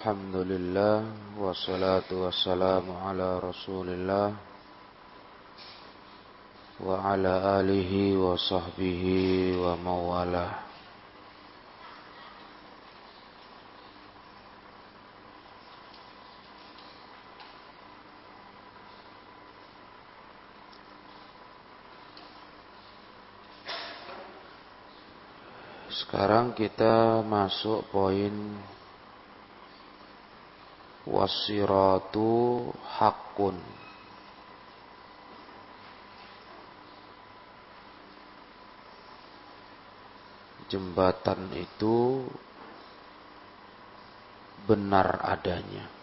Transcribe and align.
Alhamdulillah 0.00 1.04
wassalatu 1.36 2.24
wassalamu 2.24 2.96
ala 3.04 3.36
Rasulillah 3.36 4.32
wa 6.80 7.04
ala 7.04 7.60
alihi 7.60 8.16
wa 8.16 8.32
sahbihi 8.32 9.60
wa 9.60 9.76
mawala. 9.76 10.64
Sekarang 25.92 26.56
kita 26.56 27.20
masuk 27.20 27.84
poin 27.92 28.32
wasiratu 31.08 32.68
hakun. 32.84 33.56
Jembatan 40.70 41.50
itu 41.58 42.24
benar 44.70 45.18
adanya. 45.26 46.00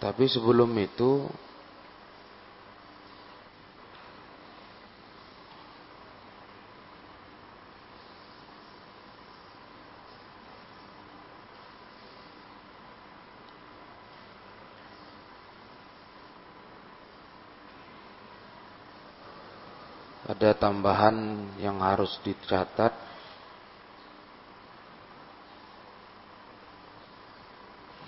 Tapi 0.00 0.24
sebelum 0.24 0.72
itu 0.80 1.28
ada 20.40 20.56
tambahan 20.70 21.50
yang 21.58 21.82
harus 21.82 22.14
dicatat 22.22 22.94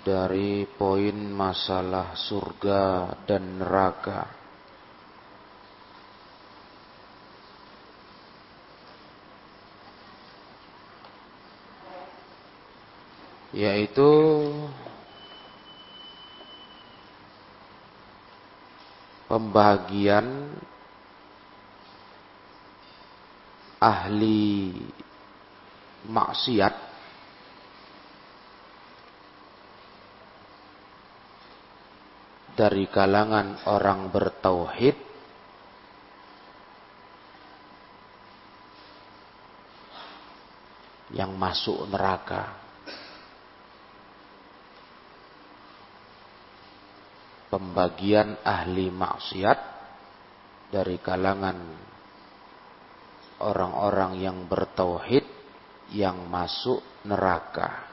dari 0.07 0.63
poin 0.79 1.11
masalah 1.27 2.15
surga 2.15 3.11
dan 3.27 3.59
neraka. 3.59 4.31
Yaitu 13.51 14.07
pembagian 19.27 20.47
ahli 23.83 24.71
maksiat 26.07 26.75
dari 32.55 32.87
kalangan 32.87 33.67
orang 33.67 34.07
bertauhid 34.07 34.95
yang 41.11 41.35
masuk 41.35 41.83
neraka. 41.91 42.63
Pembagian 47.51 48.41
ahli 48.41 48.89
maksiat 48.89 49.59
dari 50.73 50.97
kalangan 50.97 51.92
orang-orang 53.43 54.23
yang 54.23 54.47
bertauhid 54.47 55.27
yang 55.91 56.31
masuk 56.31 56.79
neraka. 57.03 57.91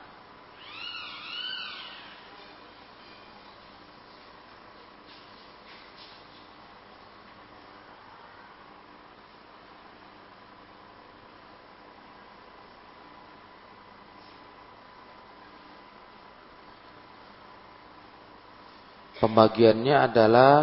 Pembagiannya 19.21 19.97
adalah 20.01 20.57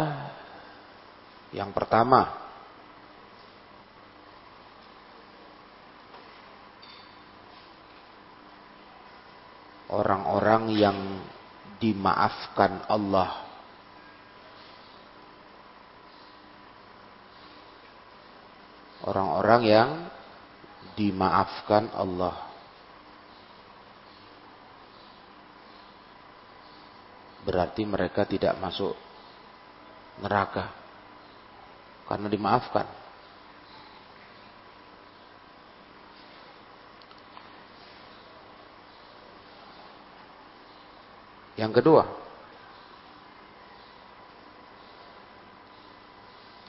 yang 1.54 1.70
pertama 1.70 2.37
orang-orang 9.88 10.72
yang 10.76 10.98
dimaafkan 11.80 12.84
Allah. 12.88 13.48
Orang-orang 19.08 19.62
yang 19.64 19.90
dimaafkan 20.98 21.88
Allah. 21.96 22.36
Berarti 27.48 27.88
mereka 27.88 28.28
tidak 28.28 28.60
masuk 28.60 28.92
neraka 30.20 30.68
karena 32.04 32.28
dimaafkan. 32.28 33.07
Yang 41.58 41.82
kedua, 41.82 42.06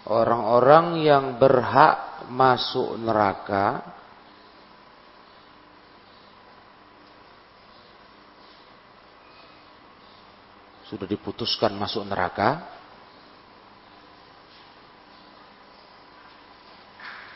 orang-orang 0.10 1.06
yang 1.06 1.26
berhak 1.38 2.26
masuk 2.34 2.98
neraka 2.98 3.86
sudah 10.90 11.06
diputuskan 11.06 11.78
masuk 11.78 12.02
neraka 12.10 12.66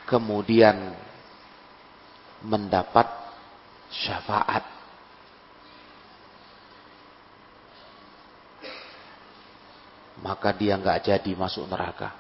kemudian 0.09 0.97
mendapat 2.41 3.05
syafaat 3.93 4.72
maka 10.23 10.55
dia 10.55 10.79
nggak 10.79 11.03
jadi 11.11 11.31
masuk 11.35 11.67
neraka. 11.67 12.15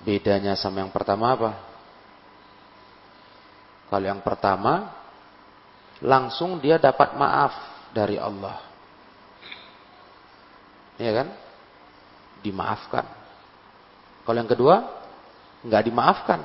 Bedanya 0.00 0.56
sama 0.56 0.80
yang 0.80 0.88
pertama 0.88 1.36
apa? 1.36 1.50
Kalau 3.92 4.06
yang 4.08 4.24
pertama 4.24 4.96
langsung 6.00 6.56
dia 6.56 6.80
dapat 6.80 7.12
maaf 7.20 7.52
dari 7.92 8.16
Allah. 8.16 8.56
Iya 10.96 11.12
kan? 11.22 11.28
Dimaafkan. 12.40 13.04
Kalau 14.24 14.38
yang 14.40 14.48
kedua 14.48 14.88
nggak 15.68 15.84
dimaafkan. 15.84 16.40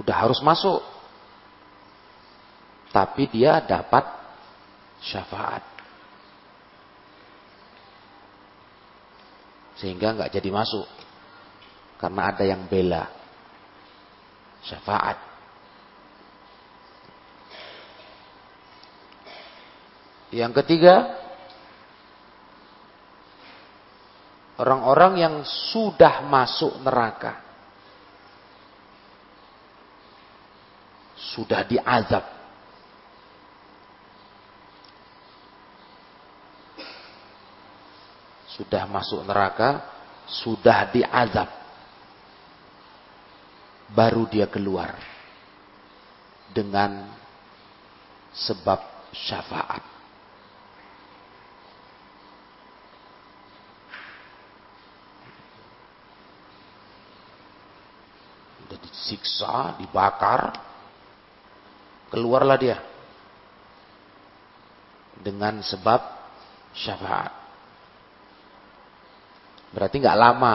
Udah 0.00 0.16
harus 0.24 0.40
masuk. 0.40 0.80
Tapi 2.94 3.28
dia 3.28 3.60
dapat 3.60 4.23
syafaat. 5.04 5.62
Sehingga 9.76 10.16
nggak 10.16 10.32
jadi 10.32 10.48
masuk. 10.48 10.86
Karena 12.00 12.32
ada 12.32 12.44
yang 12.46 12.64
bela. 12.64 13.10
Syafaat. 14.64 15.18
Yang 20.34 20.52
ketiga, 20.64 21.14
orang-orang 24.58 25.12
yang 25.20 25.34
sudah 25.46 26.26
masuk 26.26 26.74
neraka. 26.82 27.44
Sudah 31.14 31.62
diazab 31.66 32.43
sudah 38.54 38.86
masuk 38.86 39.26
neraka, 39.26 39.82
sudah 40.30 40.86
diazab. 40.94 41.50
Baru 43.90 44.26
dia 44.30 44.48
keluar 44.48 44.96
dengan 46.50 47.10
sebab 48.34 48.80
syafaat. 49.14 49.82
Sudah 58.64 58.78
disiksa, 58.80 59.54
dibakar, 59.78 60.56
keluarlah 62.10 62.58
dia 62.58 62.78
dengan 65.22 65.62
sebab 65.62 66.00
syafaat. 66.74 67.43
Berarti 69.74 69.96
nggak 69.98 70.20
lama. 70.20 70.54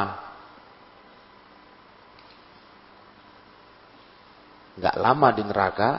Nggak 4.79 4.95
lama 4.95 5.27
di 5.35 5.43
neraka, 5.43 5.89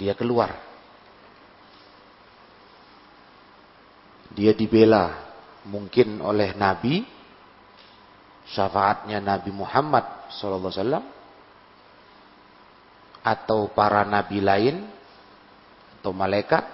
dia 0.00 0.16
keluar. 0.16 0.56
Dia 4.32 4.56
dibela 4.56 5.28
mungkin 5.68 6.24
oleh 6.24 6.56
Nabi, 6.56 7.04
syafaatnya 8.48 9.20
Nabi 9.20 9.52
Muhammad 9.52 10.32
SAW, 10.32 11.04
atau 13.20 13.68
para 13.76 14.08
nabi 14.08 14.40
lain, 14.40 14.88
atau 16.00 16.16
malaikat, 16.16 16.64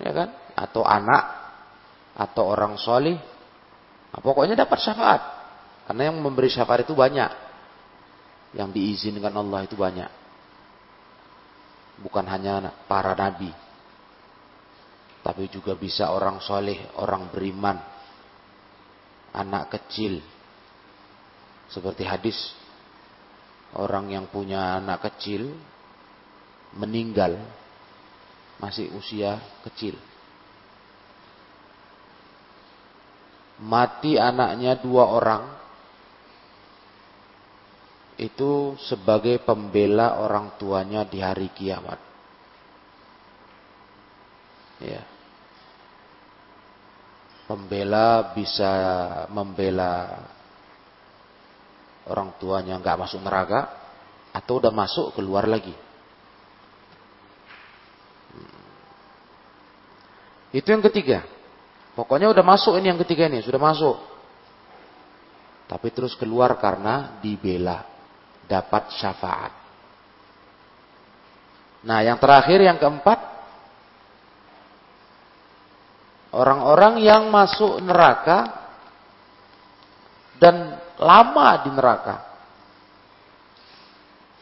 ya 0.00 0.10
kan? 0.16 0.28
Atau 0.56 0.80
anak, 0.80 1.41
atau 2.16 2.44
orang 2.48 2.76
solih. 2.76 3.16
Nah, 4.12 4.20
pokoknya 4.20 4.56
dapat 4.56 4.78
syafaat. 4.80 5.22
Karena 5.88 6.12
yang 6.12 6.20
memberi 6.20 6.52
syafaat 6.52 6.84
itu 6.84 6.92
banyak. 6.92 7.32
Yang 8.52 8.68
diizinkan 8.76 9.32
Allah 9.32 9.64
itu 9.64 9.74
banyak. 9.74 10.10
Bukan 12.04 12.24
hanya 12.28 12.84
para 12.84 13.16
nabi. 13.16 13.48
Tapi 15.22 15.46
juga 15.48 15.78
bisa 15.78 16.10
orang 16.10 16.42
soleh, 16.42 16.92
orang 16.98 17.30
beriman. 17.32 17.78
Anak 19.32 19.72
kecil. 19.72 20.20
Seperti 21.72 22.04
hadis. 22.04 22.36
Orang 23.72 24.12
yang 24.12 24.28
punya 24.28 24.76
anak 24.76 25.08
kecil. 25.08 25.56
Meninggal 26.76 27.40
masih 28.60 28.92
usia 28.94 29.40
kecil. 29.66 29.98
Mati 33.62 34.18
anaknya 34.18 34.74
dua 34.82 35.06
orang, 35.06 35.42
itu 38.18 38.78
sebagai 38.86 39.40
pembela 39.42 40.18
orang 40.20 40.54
tuanya 40.58 41.06
di 41.06 41.22
hari 41.22 41.50
kiamat. 41.54 41.98
Ya. 44.82 45.02
Pembela 47.46 48.34
bisa 48.34 48.70
membela 49.30 50.22
orang 52.06 52.34
tuanya 52.38 52.78
nggak 52.78 52.98
masuk 52.98 53.20
neraka 53.22 53.70
atau 54.32 54.58
udah 54.58 54.72
masuk 54.72 55.14
keluar 55.14 55.46
lagi. 55.46 55.74
Itu 60.52 60.68
yang 60.68 60.84
ketiga. 60.84 61.24
Pokoknya 61.92 62.32
udah 62.32 62.44
masuk 62.44 62.80
ini 62.80 62.88
yang 62.88 63.00
ketiga 63.04 63.28
ini, 63.28 63.44
sudah 63.44 63.60
masuk. 63.60 63.96
Tapi 65.68 65.88
terus 65.92 66.16
keluar 66.16 66.56
karena 66.56 67.20
dibela, 67.20 67.84
dapat 68.48 68.92
syafaat. 68.96 69.52
Nah, 71.82 72.00
yang 72.00 72.16
terakhir 72.16 72.62
yang 72.64 72.78
keempat, 72.80 73.18
orang-orang 76.32 77.02
yang 77.04 77.28
masuk 77.28 77.82
neraka 77.84 78.62
dan 80.40 80.80
lama 80.98 81.48
di 81.62 81.70
neraka. 81.70 82.16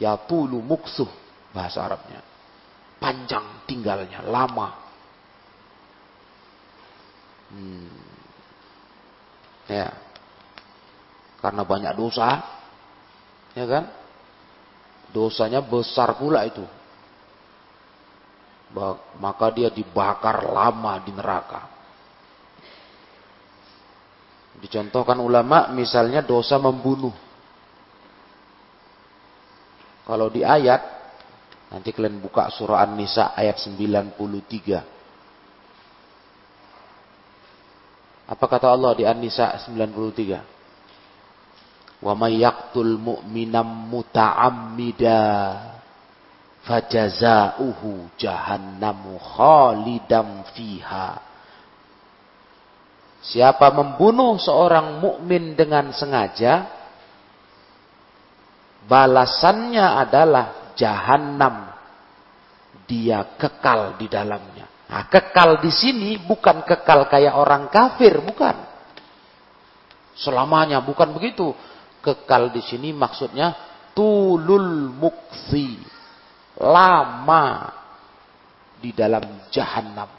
Ya 0.01 0.17
tulu 0.17 0.65
muksuh 0.65 1.09
bahasa 1.53 1.85
Arabnya. 1.85 2.25
Panjang 2.97 3.69
tinggalnya, 3.69 4.25
lama. 4.25 4.80
Hmm. 7.51 7.91
Ya. 9.67 9.91
Karena 11.39 11.63
banyak 11.67 11.93
dosa. 11.95 12.43
Ya 13.55 13.65
kan? 13.67 13.91
Dosanya 15.11 15.59
besar 15.59 16.15
pula 16.15 16.47
itu. 16.47 16.63
Maka 19.19 19.51
dia 19.51 19.67
dibakar 19.67 20.47
lama 20.47 20.95
di 21.03 21.11
neraka. 21.11 21.67
Dicontohkan 24.61 25.19
ulama 25.19 25.67
misalnya 25.73 26.23
dosa 26.23 26.55
membunuh. 26.61 27.11
Kalau 30.05 30.27
di 30.31 30.45
ayat 30.45 30.79
nanti 31.71 31.91
kalian 31.95 32.19
buka 32.21 32.51
surah 32.53 32.83
An-Nisa 32.83 33.33
ayat 33.35 33.57
93. 33.59 35.00
Apa 38.31 38.47
kata 38.47 38.71
Allah 38.71 38.95
di 38.95 39.03
An-Nisa 39.03 39.59
93? 39.59 41.99
Wa 41.99 42.15
may 42.15 42.39
yaqtul 42.39 42.95
mu'minam 42.95 43.91
muta'ammida 43.91 45.19
fajazauhu 46.63 48.15
jahannamu 48.15 49.19
khalidam 49.19 50.47
fiha. 50.55 51.19
Siapa 53.21 53.69
membunuh 53.75 54.39
seorang 54.39 55.03
mukmin 55.03 55.53
dengan 55.53 55.91
sengaja, 55.91 56.71
balasannya 58.87 60.07
adalah 60.07 60.71
jahanam. 60.79 61.67
Dia 62.87 63.27
kekal 63.35 63.99
di 63.99 64.07
dalamnya. 64.07 64.70
Nah, 64.91 65.07
kekal 65.07 65.63
di 65.63 65.71
sini 65.71 66.19
bukan 66.19 66.67
kekal 66.67 67.07
kayak 67.07 67.31
orang 67.31 67.71
kafir, 67.71 68.19
bukan. 68.19 68.59
Selamanya 70.19 70.83
bukan 70.83 71.15
begitu. 71.15 71.55
Kekal 72.03 72.51
di 72.51 72.59
sini 72.59 72.91
maksudnya 72.91 73.55
tulul 73.95 74.91
muksi. 74.91 75.79
Lama 76.59 77.71
di 78.83 78.91
dalam 78.91 79.47
jahanam. 79.47 80.11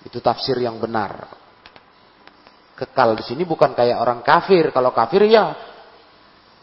Itu 0.00 0.24
tafsir 0.24 0.56
yang 0.56 0.80
benar. 0.80 1.28
Kekal 2.72 3.20
di 3.20 3.24
sini 3.28 3.44
bukan 3.44 3.76
kayak 3.76 4.00
orang 4.00 4.24
kafir. 4.24 4.72
Kalau 4.72 4.96
kafir 4.96 5.28
ya 5.28 5.52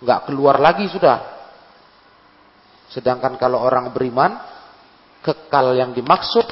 nggak 0.02 0.26
keluar 0.26 0.58
lagi 0.58 0.90
sudah. 0.90 1.38
Sedangkan 2.90 3.38
kalau 3.38 3.62
orang 3.62 3.94
beriman 3.94 4.57
kekal 5.22 5.76
yang 5.76 5.92
dimaksud 5.94 6.46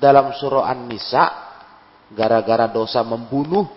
dalam 0.00 0.32
surah 0.32 0.70
An-Nisa 0.70 1.24
gara-gara 2.10 2.66
dosa 2.66 3.04
membunuh 3.06 3.68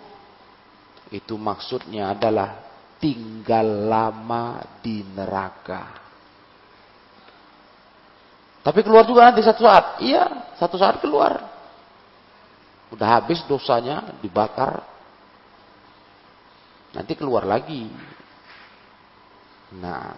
itu 1.14 1.38
maksudnya 1.38 2.10
adalah 2.16 2.58
tinggal 2.98 3.86
lama 3.86 4.64
di 4.82 5.04
neraka. 5.04 6.02
Tapi 8.64 8.80
keluar 8.80 9.04
juga 9.04 9.28
nanti 9.28 9.44
satu 9.44 9.60
saat. 9.60 10.00
Iya, 10.00 10.56
satu 10.56 10.80
saat 10.80 10.98
keluar. 11.04 11.36
Udah 12.88 13.20
habis 13.20 13.44
dosanya, 13.44 14.16
dibakar. 14.24 14.80
Nanti 16.96 17.12
keluar 17.12 17.44
lagi. 17.44 17.92
Nah, 19.76 20.16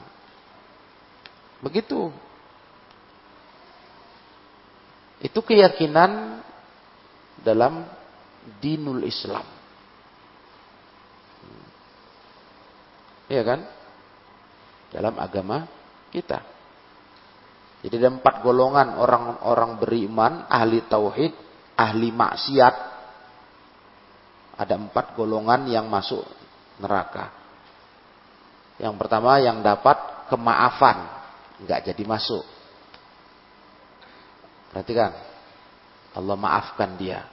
begitu 1.59 2.13
itu 5.27 5.43
keyakinan 5.43 6.39
dalam 7.43 7.83
dinul 8.63 9.03
Islam. 9.03 9.43
Iya 13.27 13.43
kan? 13.43 13.61
Dalam 14.95 15.19
agama 15.19 15.67
kita. 16.15 16.47
Jadi 17.83 17.95
ada 17.99 18.15
empat 18.15 18.41
golongan 18.47 19.03
orang-orang 19.03 19.83
beriman, 19.83 20.33
ahli 20.47 20.87
tauhid, 20.87 21.35
ahli 21.75 22.09
maksiat. 22.15 22.75
Ada 24.57 24.79
empat 24.79 25.19
golongan 25.19 25.69
yang 25.69 25.91
masuk 25.91 26.23
neraka. 26.81 27.35
Yang 28.79 28.95
pertama 28.97 29.37
yang 29.43 29.61
dapat 29.61 30.31
kemaafan, 30.33 30.97
nggak 31.67 31.93
jadi 31.93 32.03
masuk. 32.09 32.56
Perhatikan. 34.77 35.17
Allah 36.13 36.37
maafkan 36.37 37.01
dia. 37.01 37.25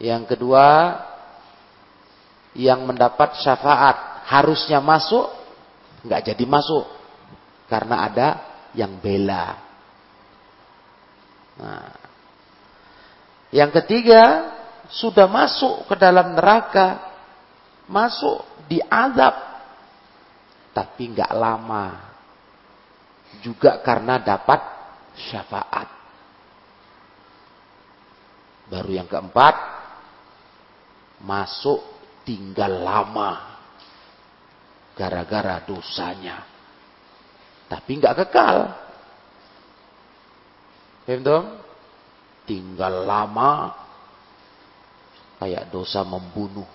Yang 0.00 0.32
kedua, 0.32 0.96
yang 2.56 2.88
mendapat 2.88 3.36
syafaat 3.44 4.24
harusnya 4.24 4.80
masuk, 4.80 5.28
nggak 6.00 6.32
jadi 6.32 6.44
masuk 6.48 6.88
karena 7.68 8.08
ada 8.08 8.28
yang 8.72 8.96
bela. 8.96 9.60
Nah, 11.60 11.92
yang 13.52 13.68
ketiga, 13.68 14.56
sudah 14.88 15.28
masuk 15.28 15.84
ke 15.84 16.00
dalam 16.00 16.32
neraka, 16.32 16.96
masuk 17.84 18.40
di 18.72 18.80
azab, 18.88 19.36
tapi 20.72 21.12
nggak 21.12 21.36
lama. 21.36 22.08
Juga 23.44 23.84
karena 23.84 24.16
dapat 24.16 24.79
syafaat. 25.16 25.88
Baru 28.70 28.90
yang 28.94 29.10
keempat, 29.10 29.54
masuk 31.26 31.82
tinggal 32.22 32.70
lama 32.70 33.58
gara-gara 34.94 35.58
dosanya. 35.66 36.46
Tapi 37.66 37.90
nggak 37.98 38.16
kekal. 38.26 38.58
Paham 41.06 41.58
Tinggal 42.46 43.06
lama 43.06 43.70
kayak 45.38 45.70
dosa 45.70 46.02
membunuh. 46.02 46.66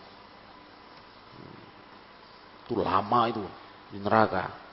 Itu 2.63 2.80
lama 2.80 3.20
itu 3.27 3.44
di 3.92 4.00
neraka. 4.00 4.64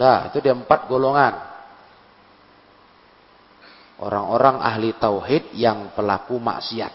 Nah, 0.00 0.32
itu 0.32 0.40
dia 0.40 0.56
empat 0.56 0.88
golongan. 0.88 1.36
Orang-orang 4.00 4.64
ahli 4.64 4.96
tauhid 4.96 5.52
yang 5.52 5.92
pelaku 5.92 6.40
maksiat. 6.40 6.92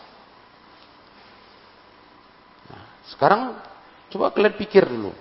Nah, 2.65 2.85
sekarang 3.13 3.61
coba 4.09 4.33
kalian 4.33 4.57
pikir 4.57 4.89
dulu. 4.89 5.13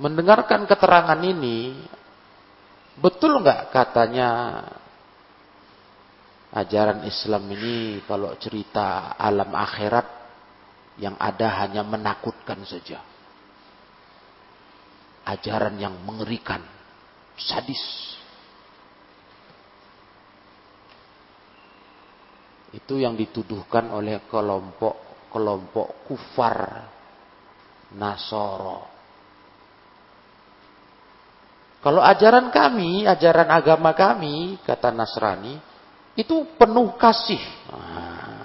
mendengarkan 0.00 0.64
keterangan 0.64 1.20
ini, 1.20 1.76
betul 2.96 3.44
nggak 3.44 3.68
katanya 3.68 4.28
ajaran 6.56 7.04
Islam 7.04 7.44
ini 7.52 8.00
kalau 8.08 8.32
cerita 8.40 9.14
alam 9.20 9.52
akhirat 9.52 10.19
yang 11.00 11.16
ada 11.16 11.64
hanya 11.64 11.80
menakutkan 11.80 12.60
saja. 12.68 13.00
Ajaran 15.24 15.80
yang 15.80 15.96
mengerikan, 16.04 16.60
sadis. 17.40 17.80
Itu 22.70 23.00
yang 23.00 23.18
dituduhkan 23.18 23.90
oleh 23.90 24.22
kelompok-kelompok 24.30 26.06
kufar 26.06 26.86
Nasoro 27.90 29.00
kalau 31.80 32.04
ajaran 32.04 32.52
kami, 32.52 33.08
ajaran 33.08 33.48
agama 33.48 33.96
kami, 33.96 34.60
kata 34.68 34.92
Nasrani, 34.92 35.56
itu 36.12 36.44
penuh 36.60 36.92
kasih. 37.00 37.40
Ah. 37.72 38.39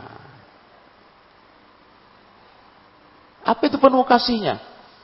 Apa 3.46 3.70
itu 3.70 3.78
penuh 3.78 4.02
kasihnya? 4.02 4.58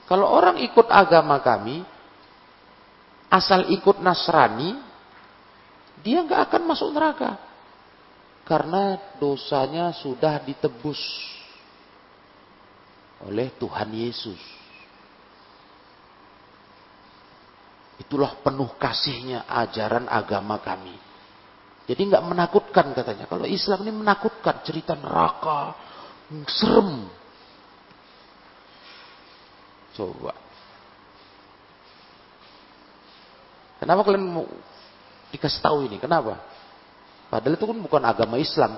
Kalau 0.09 0.27
orang 0.27 0.57
ikut 0.59 0.89
agama 0.89 1.37
kami, 1.39 1.85
asal 3.29 3.69
ikut 3.69 4.01
Nasrani, 4.01 4.75
dia 6.01 6.25
nggak 6.25 6.51
akan 6.51 6.61
masuk 6.65 6.89
neraka. 6.91 7.37
Karena 8.43 8.97
dosanya 9.21 9.93
sudah 9.95 10.41
ditebus 10.41 10.99
oleh 13.23 13.53
Tuhan 13.55 13.89
Yesus. 13.93 14.41
Itulah 18.01 18.41
penuh 18.41 18.73
kasihnya 18.81 19.45
ajaran 19.45 20.09
agama 20.09 20.57
kami. 20.57 20.97
Jadi 21.85 22.01
nggak 22.09 22.25
menakutkan 22.25 22.97
katanya. 22.97 23.29
Kalau 23.29 23.45
Islam 23.45 23.85
ini 23.85 23.93
menakutkan 23.93 24.65
cerita 24.65 24.97
neraka, 24.97 25.77
serem. 26.49 27.20
Coba. 29.95 30.33
Kenapa 33.81 34.01
kalian 34.05 34.25
mau 34.29 34.45
dikasih 35.33 35.61
tahu 35.61 35.89
ini? 35.89 35.97
Kenapa? 35.97 36.37
Padahal 37.31 37.57
itu 37.57 37.65
kan 37.65 37.77
bukan 37.81 38.03
agama 38.05 38.37
Islam. 38.37 38.77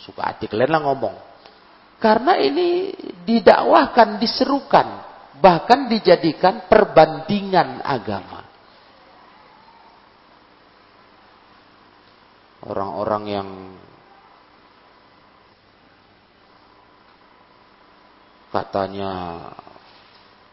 Suka 0.00 0.26
hati 0.26 0.50
kalian 0.50 0.72
lah 0.74 0.82
ngomong. 0.82 1.14
Karena 2.02 2.36
ini 2.36 2.90
didakwahkan, 3.22 4.18
diserukan 4.18 5.04
bahkan 5.38 5.90
dijadikan 5.90 6.66
perbandingan 6.70 7.82
agama. 7.82 8.46
Orang-orang 12.64 13.24
yang 13.28 13.48
katanya 18.48 19.10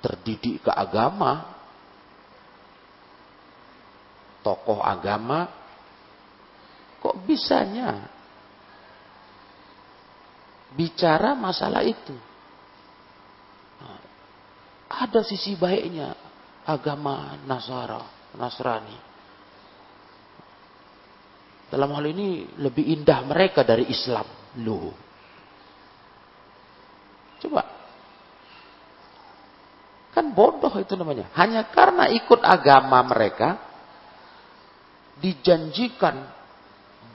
terdidik 0.01 0.65
ke 0.65 0.71
agama, 0.73 1.55
tokoh 4.41 4.81
agama, 4.81 5.47
kok 6.99 7.15
bisanya 7.23 8.09
bicara 10.73 11.37
masalah 11.37 11.85
itu? 11.85 12.31
ada 14.91 15.23
sisi 15.23 15.55
baiknya 15.55 16.11
agama 16.67 17.39
Nasara, 17.47 18.03
Nasrani. 18.35 18.99
Dalam 21.71 21.87
hal 21.95 22.05
ini 22.11 22.59
lebih 22.59 22.83
indah 22.99 23.23
mereka 23.23 23.63
dari 23.63 23.87
Islam. 23.87 24.27
Loh. 24.59 24.91
Coba. 27.39 27.63
Kan 30.21 30.37
bodoh 30.37 30.69
itu 30.77 30.93
namanya. 30.93 31.33
Hanya 31.33 31.65
karena 31.73 32.05
ikut 32.13 32.45
agama 32.45 33.01
mereka, 33.01 33.57
dijanjikan 35.17 36.29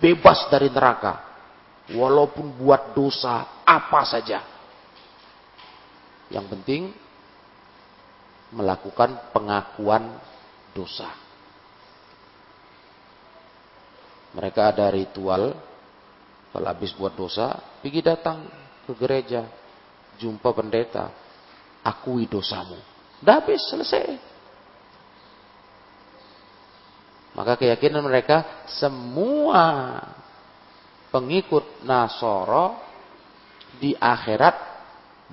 bebas 0.02 0.50
dari 0.50 0.66
neraka. 0.66 1.22
Walaupun 1.94 2.58
buat 2.58 2.98
dosa 2.98 3.62
apa 3.62 4.02
saja. 4.02 4.42
Yang 6.34 6.46
penting 6.50 6.82
melakukan 8.50 9.30
pengakuan 9.30 10.18
dosa. 10.74 11.06
Mereka 14.34 14.74
ada 14.74 14.90
ritual, 14.90 15.54
kalau 16.50 16.66
habis 16.66 16.90
buat 16.98 17.14
dosa, 17.14 17.54
pergi 17.78 18.02
datang 18.02 18.50
ke 18.82 18.98
gereja, 18.98 19.46
jumpa 20.18 20.50
pendeta, 20.50 21.14
akui 21.86 22.26
dosamu. 22.26 22.95
Udah 23.24 23.40
habis, 23.40 23.62
selesai. 23.68 24.16
Maka 27.36 27.60
keyakinan 27.60 28.00
mereka, 28.00 28.64
semua 28.68 30.00
pengikut 31.12 31.84
Nasoro 31.84 32.80
di 33.76 33.92
akhirat 33.92 34.56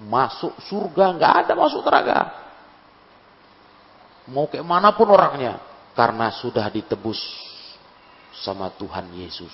masuk 0.04 0.56
surga, 0.68 1.16
nggak 1.16 1.34
ada 1.48 1.54
masuk 1.56 1.82
neraka. 1.88 2.20
Mau 4.32 4.48
kayak 4.48 4.68
mana 4.68 4.96
pun 4.96 5.08
orangnya. 5.12 5.60
Karena 5.94 6.34
sudah 6.34 6.66
ditebus 6.74 7.22
sama 8.42 8.74
Tuhan 8.74 9.14
Yesus. 9.14 9.54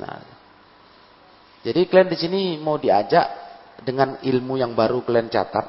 Nah, 0.00 0.24
jadi 1.62 1.86
kalian 1.86 2.10
di 2.10 2.18
sini 2.18 2.40
mau 2.58 2.78
diajak 2.78 3.26
dengan 3.82 4.18
ilmu 4.22 4.58
yang 4.58 4.74
baru 4.74 5.02
kalian 5.06 5.30
catat, 5.30 5.66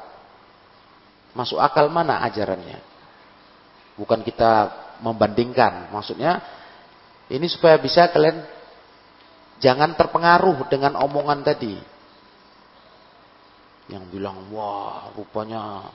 masuk 1.34 1.58
akal 1.58 1.90
mana 1.90 2.22
ajarannya? 2.26 2.82
Bukan 3.94 4.26
kita 4.26 4.70
membandingkan, 5.02 5.94
maksudnya 5.94 6.42
ini 7.30 7.46
supaya 7.46 7.78
bisa 7.78 8.10
kalian 8.10 8.42
jangan 9.62 9.94
terpengaruh 9.94 10.66
dengan 10.66 10.98
omongan 10.98 11.46
tadi 11.46 11.78
yang 13.86 14.10
bilang 14.10 14.50
wah 14.50 15.12
rupanya 15.14 15.94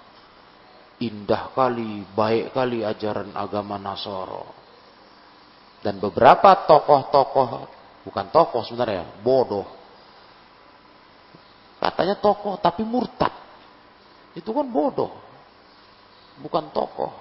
indah 1.00 1.56
kali, 1.56 2.04
baik 2.12 2.52
kali 2.54 2.84
ajaran 2.84 3.32
agama 3.34 3.80
Nasoro. 3.80 4.52
Dan 5.80 5.96
beberapa 6.04 6.68
tokoh-tokoh, 6.68 7.50
bukan 8.04 8.26
tokoh 8.36 8.68
sebenarnya, 8.68 9.24
bodoh. 9.24 9.79
Katanya 11.80 12.20
tokoh 12.20 12.60
tapi 12.60 12.84
murtad. 12.84 13.32
Itu 14.36 14.52
kan 14.52 14.68
bodoh. 14.68 15.16
Bukan 16.44 16.76
tokoh. 16.76 17.12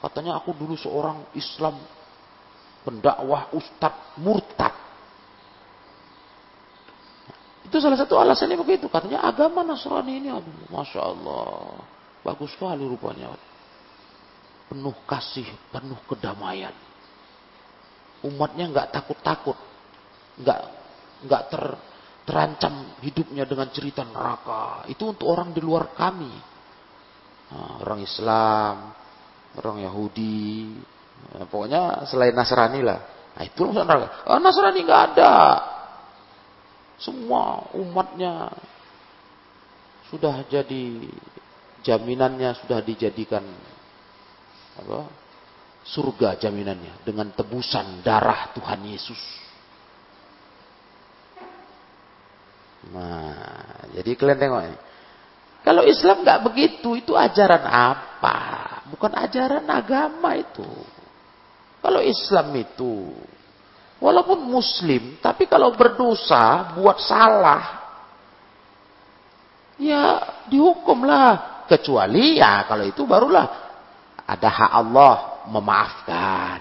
Katanya 0.00 0.40
aku 0.40 0.56
dulu 0.56 0.78
seorang 0.78 1.28
Islam 1.36 1.76
pendakwah 2.86 3.52
ustadz 3.52 4.16
murtad. 4.16 4.72
Itu 7.70 7.78
salah 7.78 8.00
satu 8.00 8.16
alasannya 8.16 8.56
begitu. 8.58 8.88
Katanya 8.90 9.22
agama 9.22 9.62
Nasrani 9.62 10.18
ini, 10.18 10.26
aduh, 10.32 10.66
masya 10.72 11.06
Allah, 11.06 11.78
bagus 12.26 12.50
sekali 12.56 12.82
rupanya. 12.82 13.30
Penuh 14.66 14.96
kasih, 15.06 15.46
penuh 15.70 15.98
kedamaian. 16.08 16.74
Umatnya 18.26 18.66
nggak 18.74 18.88
takut-takut, 18.90 19.54
nggak 20.40 20.58
nggak 21.30 21.42
ter, 21.52 21.64
terancam 22.30 22.94
hidupnya 23.02 23.42
dengan 23.42 23.66
cerita 23.74 24.06
neraka. 24.06 24.86
Itu 24.86 25.10
untuk 25.10 25.26
orang 25.26 25.50
di 25.50 25.58
luar 25.58 25.90
kami, 25.98 26.30
nah, 27.50 27.82
orang 27.82 28.06
Islam, 28.06 28.94
orang 29.58 29.82
Yahudi, 29.82 30.70
nah, 31.34 31.50
pokoknya 31.50 32.06
selain 32.06 32.30
Nasrani 32.30 32.86
lah. 32.86 33.02
Nah, 33.34 33.42
itu 33.42 33.66
masuk 33.66 33.82
neraka. 33.82 34.30
Oh, 34.30 34.38
Nasrani 34.38 34.80
nggak 34.86 35.02
ada. 35.10 35.34
Semua 37.02 37.66
umatnya 37.74 38.54
sudah 40.14 40.46
jadi 40.46 41.10
jaminannya 41.82 42.62
sudah 42.62 42.78
dijadikan 42.84 43.42
apa? 44.78 45.10
surga 45.80 46.36
jaminannya 46.36 47.02
dengan 47.02 47.32
tebusan 47.32 48.04
darah 48.04 48.52
Tuhan 48.52 48.84
Yesus. 48.84 49.18
Nah, 52.88 53.92
jadi 53.92 54.16
kalian 54.16 54.40
tengok 54.40 54.62
ini. 54.64 54.78
Kalau 55.60 55.84
Islam 55.84 56.24
nggak 56.24 56.40
begitu, 56.48 56.96
itu 56.96 57.12
ajaran 57.12 57.68
apa? 57.68 58.38
Bukan 58.88 59.12
ajaran 59.12 59.68
agama 59.68 60.32
itu. 60.40 60.64
Kalau 61.84 62.00
Islam 62.00 62.48
itu, 62.56 63.12
walaupun 64.00 64.40
Muslim, 64.48 65.20
tapi 65.20 65.44
kalau 65.44 65.76
berdosa, 65.76 66.72
buat 66.80 66.96
salah, 67.04 67.80
ya 69.76 70.04
dihukumlah. 70.48 71.62
Kecuali 71.70 72.42
ya 72.42 72.66
kalau 72.66 72.82
itu 72.82 73.06
barulah 73.06 73.46
ada 74.26 74.48
hak 74.50 74.72
Allah 74.74 75.14
memaafkan. 75.46 76.58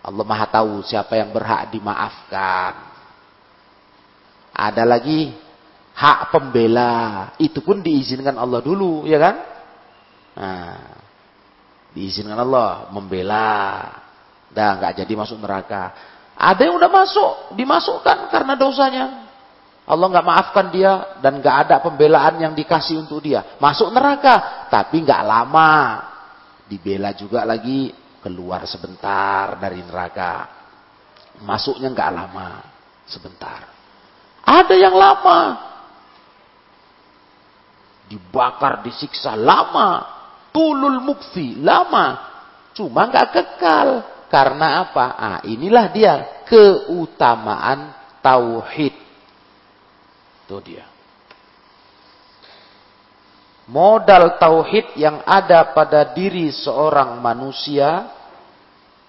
Allah 0.00 0.24
Maha 0.24 0.48
tahu 0.48 0.80
siapa 0.80 1.20
yang 1.20 1.28
berhak 1.36 1.68
dimaafkan. 1.68 2.72
Ada 4.56 4.88
lagi 4.88 5.36
hak 5.98 6.30
pembela. 6.30 7.34
Itu 7.42 7.60
pun 7.66 7.82
diizinkan 7.82 8.38
Allah 8.38 8.62
dulu 8.62 9.02
ya 9.10 9.18
kan? 9.18 9.36
Nah, 10.38 10.78
diizinkan 11.90 12.38
Allah 12.38 12.86
membela. 12.94 13.50
Dah 14.48 14.78
nggak 14.78 15.02
jadi 15.02 15.12
masuk 15.18 15.42
neraka. 15.42 15.92
Ada 16.38 16.70
yang 16.70 16.78
udah 16.78 16.90
masuk 16.90 17.32
dimasukkan 17.58 18.30
karena 18.30 18.54
dosanya. 18.54 19.06
Allah 19.88 20.06
nggak 20.06 20.26
maafkan 20.28 20.66
dia 20.70 21.18
dan 21.18 21.42
nggak 21.42 21.56
ada 21.66 21.76
pembelaan 21.82 22.38
yang 22.38 22.52
dikasih 22.54 23.02
untuk 23.02 23.24
dia. 23.24 23.58
Masuk 23.58 23.90
neraka 23.90 24.68
tapi 24.70 25.02
nggak 25.02 25.22
lama. 25.26 25.72
Dibela 26.68 27.10
juga 27.16 27.42
lagi 27.42 27.90
keluar 28.22 28.68
sebentar 28.68 29.58
dari 29.58 29.82
neraka. 29.82 30.46
Masuknya 31.42 31.90
nggak 31.90 32.10
lama 32.14 32.48
sebentar. 33.08 33.64
Ada 34.44 34.76
yang 34.76 34.94
lama 34.94 35.68
dibakar, 38.08 38.80
disiksa 38.80 39.36
lama, 39.36 40.02
tulul 40.50 41.04
mukfi 41.04 41.60
lama, 41.60 42.18
cuma 42.72 43.06
nggak 43.06 43.28
kekal. 43.30 43.88
Karena 44.28 44.84
apa? 44.84 45.06
Ah, 45.16 45.38
inilah 45.48 45.88
dia 45.88 46.44
keutamaan 46.44 47.96
tauhid. 48.20 48.92
Itu 50.44 50.60
dia. 50.60 50.84
Modal 53.68 54.36
tauhid 54.40 54.96
yang 54.96 55.20
ada 55.24 55.72
pada 55.72 56.12
diri 56.12 56.48
seorang 56.52 57.20
manusia 57.20 58.08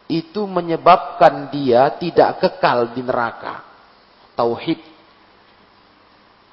itu 0.08 0.44
menyebabkan 0.48 1.52
dia 1.52 1.96
tidak 1.96 2.40
kekal 2.44 2.92
di 2.96 3.04
neraka. 3.04 3.64
Tauhid. 4.40 4.80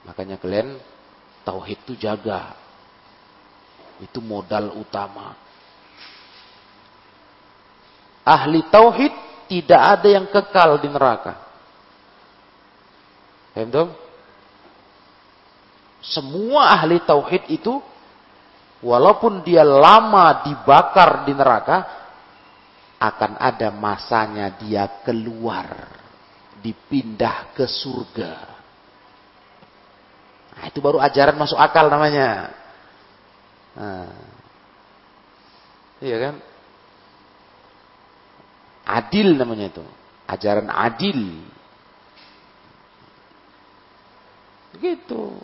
Makanya 0.06 0.38
kalian 0.38 0.78
Tauhid 1.46 1.78
itu 1.86 1.94
jaga. 1.94 2.58
Itu 4.02 4.18
modal 4.18 4.74
utama. 4.74 5.38
Ahli 8.26 8.66
tauhid 8.66 9.14
tidak 9.46 9.78
ada 9.78 10.08
yang 10.10 10.26
kekal 10.26 10.82
di 10.82 10.90
neraka. 10.90 11.46
Paham 13.54 13.94
Semua 16.02 16.76
ahli 16.76 17.00
tauhid 17.06 17.48
itu 17.48 17.78
walaupun 18.84 19.40
dia 19.46 19.64
lama 19.64 20.44
dibakar 20.44 21.24
di 21.24 21.32
neraka 21.32 21.78
akan 23.00 23.38
ada 23.40 23.72
masanya 23.72 24.52
dia 24.58 25.00
keluar 25.06 25.88
dipindah 26.60 27.54
ke 27.54 27.64
surga. 27.64 28.55
Nah, 30.56 30.64
itu 30.72 30.80
baru 30.80 30.96
ajaran 31.04 31.36
masuk 31.36 31.60
akal 31.60 31.92
namanya. 31.92 32.48
Nah, 33.76 34.08
iya 36.00 36.16
kan? 36.16 36.34
Adil 38.86 39.36
namanya 39.36 39.68
itu. 39.68 39.84
Ajaran 40.24 40.72
adil. 40.72 41.44
Begitu. 44.72 45.36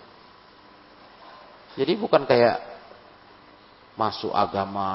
Jadi 1.76 1.92
bukan 1.96 2.24
kayak 2.24 2.56
masuk 3.96 4.32
agama 4.32 4.88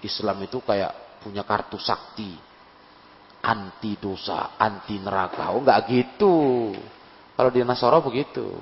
Islam 0.00 0.40
itu 0.44 0.60
kayak 0.64 1.20
punya 1.20 1.44
kartu 1.44 1.76
sakti. 1.76 2.32
Anti 3.40 3.96
dosa, 3.96 4.56
anti 4.60 5.00
neraka. 5.00 5.52
Oh 5.56 5.64
enggak 5.64 5.88
gitu. 5.88 6.72
Kalau 7.40 7.48
di 7.48 7.64
Nasoro 7.64 8.04
begitu. 8.04 8.52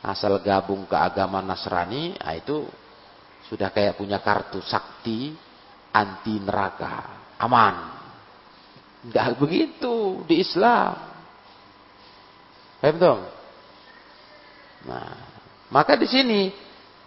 Asal 0.00 0.40
gabung 0.40 0.88
ke 0.88 0.96
agama 0.96 1.44
Nasrani, 1.44 2.16
nah 2.16 2.32
itu 2.32 2.64
sudah 3.52 3.68
kayak 3.68 4.00
punya 4.00 4.16
kartu 4.24 4.64
sakti 4.64 5.36
anti 5.92 6.40
neraka. 6.40 7.20
Aman. 7.36 8.00
Enggak 9.04 9.36
begitu 9.36 10.24
di 10.24 10.40
Islam. 10.40 10.96
Paham 12.80 12.96
dong? 12.96 13.20
Nah, 14.88 15.12
maka 15.68 16.00
di 16.00 16.08
sini 16.08 16.48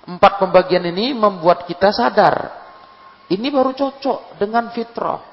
empat 0.05 0.37
pembagian 0.37 0.85
ini 0.85 1.17
membuat 1.17 1.65
kita 1.65 1.89
sadar 1.89 2.61
ini 3.25 3.49
baru 3.49 3.73
cocok 3.73 4.37
dengan 4.37 4.69
fitrah. 4.69 5.30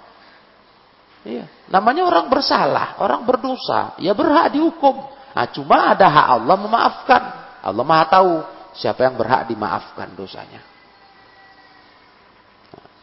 Iya. 1.29 1.45
Namanya 1.69 2.09
orang 2.09 2.33
bersalah, 2.33 2.97
orang 3.05 3.29
berdosa, 3.29 3.93
ya 4.01 4.17
berhak 4.17 4.49
dihukum. 4.57 4.97
Nah, 5.37 5.45
cuma 5.53 5.93
ada 5.93 6.09
hak 6.09 6.27
Allah 6.41 6.57
memaafkan. 6.57 7.23
Allah 7.61 7.85
Maha 7.85 8.05
tahu 8.09 8.33
siapa 8.73 9.05
yang 9.05 9.21
berhak 9.21 9.45
dimaafkan 9.45 10.09
dosanya. 10.17 10.65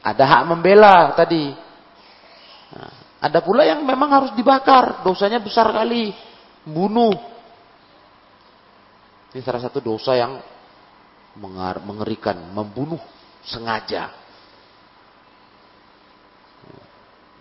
Ada 0.02 0.26
hak 0.26 0.42
membela 0.50 1.14
tadi. 1.14 1.54
Nah, 2.74 2.92
ada 3.22 3.40
pula 3.46 3.62
yang 3.62 3.86
memang 3.86 4.10
harus 4.10 4.32
dibakar, 4.34 5.06
dosanya 5.06 5.38
besar 5.38 5.70
kali, 5.70 6.10
bunuh. 6.66 7.14
Ini 9.38 9.46
salah 9.46 9.62
satu 9.62 9.86
dosa 9.86 10.18
yang 10.18 10.42
mengerikan, 11.86 12.42
membunuh 12.58 13.02
sengaja. 13.46 14.25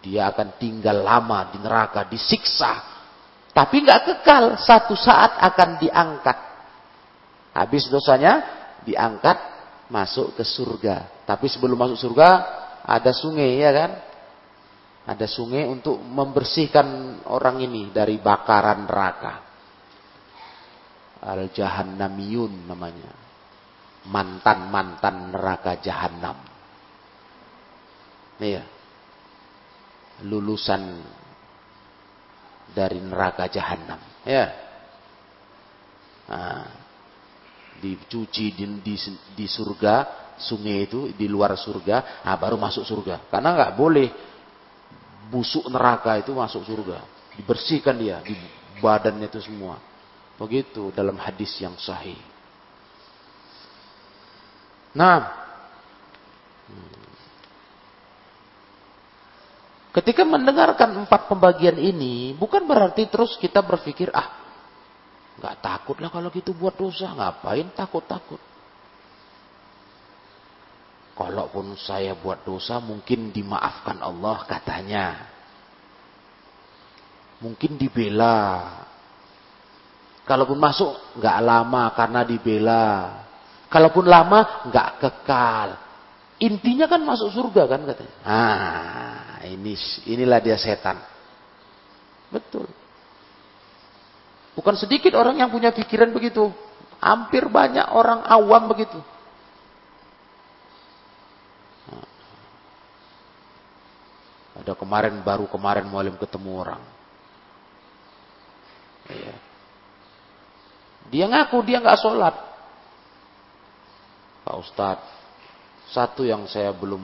Dia 0.04 0.28
akan 0.28 0.60
tinggal 0.60 1.00
lama 1.00 1.48
di 1.48 1.56
neraka, 1.64 2.04
disiksa. 2.04 2.84
Tapi 3.56 3.80
nggak 3.80 4.02
kekal, 4.04 4.60
satu 4.60 4.92
saat 4.92 5.40
akan 5.40 5.80
diangkat. 5.80 6.38
Habis 7.56 7.88
dosanya, 7.88 8.44
diangkat, 8.84 9.38
masuk 9.88 10.36
ke 10.36 10.44
surga. 10.44 11.24
Tapi 11.24 11.48
sebelum 11.48 11.80
masuk 11.80 11.96
surga, 12.04 12.28
ada 12.84 13.16
sungai, 13.16 13.56
ya 13.56 13.72
kan? 13.72 13.90
Ada 15.08 15.24
sungai 15.24 15.64
untuk 15.64 15.96
membersihkan 15.96 17.20
orang 17.32 17.64
ini 17.64 17.88
dari 17.88 18.20
bakaran 18.20 18.84
neraka. 18.84 19.34
Al-Jahannamiyun 21.24 22.68
namanya. 22.68 23.12
Mantan-mantan 24.04 25.32
neraka 25.32 25.80
Jahannam. 25.80 26.36
Iya 28.36 28.73
lulusan 30.22 31.02
dari 32.70 33.02
neraka 33.02 33.50
jahanam. 33.50 33.98
Ya. 34.22 34.46
Nah, 36.30 36.66
dicuci 37.82 38.54
di, 38.54 38.64
di, 38.80 38.94
di 39.34 39.46
surga, 39.50 39.94
sungai 40.38 40.86
itu 40.86 41.10
di 41.14 41.26
luar 41.26 41.58
surga, 41.58 42.24
nah 42.24 42.34
baru 42.38 42.54
masuk 42.56 42.86
surga. 42.86 43.28
Karena 43.28 43.54
nggak 43.54 43.74
boleh 43.74 44.08
busuk 45.28 45.66
neraka 45.68 46.16
itu 46.18 46.30
masuk 46.32 46.62
surga. 46.64 47.02
Dibersihkan 47.34 47.98
dia 47.98 48.22
di 48.22 48.34
badannya 48.78 49.26
itu 49.26 49.42
semua. 49.42 49.78
Begitu 50.38 50.90
dalam 50.94 51.18
hadis 51.18 51.50
yang 51.62 51.74
sahih. 51.78 52.18
Nah, 54.94 55.43
Ketika 59.94 60.26
mendengarkan 60.26 61.06
empat 61.06 61.30
pembagian 61.30 61.78
ini, 61.78 62.34
bukan 62.34 62.66
berarti 62.66 63.06
terus 63.06 63.38
kita 63.38 63.62
berpikir, 63.62 64.10
ah, 64.10 64.26
nggak 65.38 65.62
takut 65.62 65.94
lah 66.02 66.10
kalau 66.10 66.34
gitu 66.34 66.50
buat 66.50 66.74
dosa, 66.74 67.14
ngapain 67.14 67.70
takut-takut. 67.78 68.42
Kalaupun 71.14 71.78
saya 71.78 72.18
buat 72.18 72.42
dosa, 72.42 72.82
mungkin 72.82 73.30
dimaafkan 73.30 74.02
Allah 74.02 74.42
katanya. 74.50 75.30
Mungkin 77.38 77.78
dibela. 77.78 78.66
Kalaupun 80.26 80.58
masuk, 80.58 80.90
nggak 81.22 81.38
lama 81.38 81.94
karena 81.94 82.20
dibela. 82.26 82.86
Kalaupun 83.70 84.10
lama, 84.10 84.66
nggak 84.66 84.90
kekal. 84.98 85.68
Intinya 86.42 86.90
kan 86.90 86.98
masuk 87.06 87.30
surga 87.30 87.62
kan 87.70 87.80
katanya. 87.86 88.14
Ah, 88.26 89.23
ini 89.44 89.76
inilah 90.08 90.40
dia 90.40 90.56
setan. 90.56 91.00
Betul. 92.32 92.66
Bukan 94.54 94.74
sedikit 94.78 95.18
orang 95.18 95.38
yang 95.38 95.50
punya 95.50 95.74
pikiran 95.74 96.14
begitu. 96.14 96.50
Hampir 97.02 97.44
banyak 97.50 97.84
orang 97.90 98.22
awam 98.24 98.70
begitu. 98.70 98.96
Nah. 101.90 102.08
Ada 104.62 104.72
kemarin 104.78 105.20
baru 105.20 105.44
kemarin 105.50 105.90
mualim 105.90 106.16
ketemu 106.16 106.50
orang. 106.54 106.82
Ya. 109.10 109.36
Dia 111.12 111.26
ngaku 111.28 111.58
dia 111.66 111.82
nggak 111.82 112.00
sholat. 112.00 112.34
Pak 114.44 114.56
Ustadz, 114.60 115.08
satu 115.92 116.24
yang 116.24 116.44
saya 116.48 116.72
belum 116.72 117.00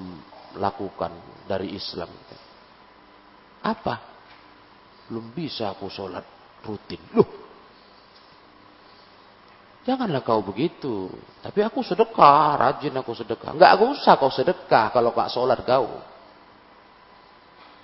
lakukan 0.59 1.13
dari 1.47 1.75
Islam. 1.75 2.11
Apa? 3.61 3.95
Belum 5.11 5.31
bisa 5.35 5.71
aku 5.75 5.91
sholat 5.91 6.23
rutin. 6.65 7.03
Loh, 7.13 7.29
janganlah 9.85 10.23
kau 10.23 10.41
begitu. 10.41 11.11
Tapi 11.43 11.61
aku 11.67 11.83
sedekah, 11.83 12.57
rajin 12.57 12.95
aku 12.95 13.13
sedekah. 13.13 13.55
Enggak 13.55 13.71
aku 13.75 13.85
usah 13.95 14.15
kau 14.17 14.33
sedekah 14.33 14.95
kalau 14.95 15.11
kau 15.11 15.27
sholat 15.29 15.61
kau. 15.67 16.01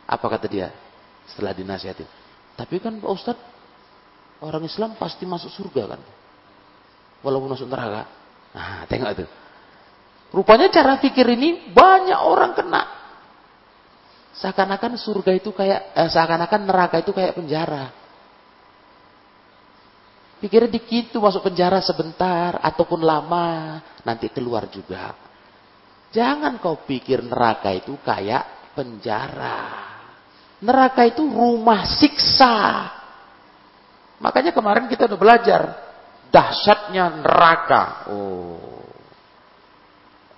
Apa 0.07 0.27
kata 0.31 0.47
dia 0.47 0.71
setelah 1.27 1.51
dinasihatin? 1.51 2.07
Tapi 2.55 2.79
kan 2.79 2.97
Pak 3.03 3.11
Ustadz, 3.11 3.47
orang 4.41 4.65
Islam 4.65 4.95
pasti 4.95 5.27
masuk 5.27 5.51
surga 5.51 5.99
kan? 5.99 6.01
Walaupun 7.27 7.53
masuk 7.53 7.67
neraka. 7.69 8.07
Nah, 8.55 8.87
tengok 8.89 9.11
itu. 9.19 9.27
Rupanya 10.35 10.71
cara 10.73 10.99
pikir 10.99 11.27
ini 11.33 11.71
banyak 11.71 12.21
orang 12.21 12.53
kena. 12.57 12.83
Seakan-akan 14.37 15.01
surga 15.01 15.33
itu 15.33 15.51
kayak, 15.55 15.97
eh, 15.97 16.09
seakan-akan 16.13 16.61
neraka 16.69 17.01
itu 17.01 17.15
kayak 17.15 17.39
penjara. 17.39 17.89
Pikirnya 20.37 20.69
dikit 20.69 21.17
tuh 21.17 21.25
masuk 21.25 21.49
penjara 21.49 21.81
sebentar 21.81 22.61
ataupun 22.61 23.01
lama, 23.01 23.81
nanti 24.05 24.29
keluar 24.29 24.69
juga. 24.69 25.17
Jangan 26.13 26.61
kau 26.61 26.85
pikir 26.85 27.25
neraka 27.25 27.73
itu 27.73 27.97
kayak 28.05 28.77
penjara. 28.77 29.89
Neraka 30.61 31.09
itu 31.09 31.25
rumah 31.25 31.89
siksa. 31.89 32.89
Makanya 34.21 34.53
kemarin 34.53 34.89
kita 34.89 35.09
udah 35.09 35.21
belajar 35.21 35.63
dahsyatnya 36.29 37.25
neraka. 37.25 37.83
Oh, 38.13 38.76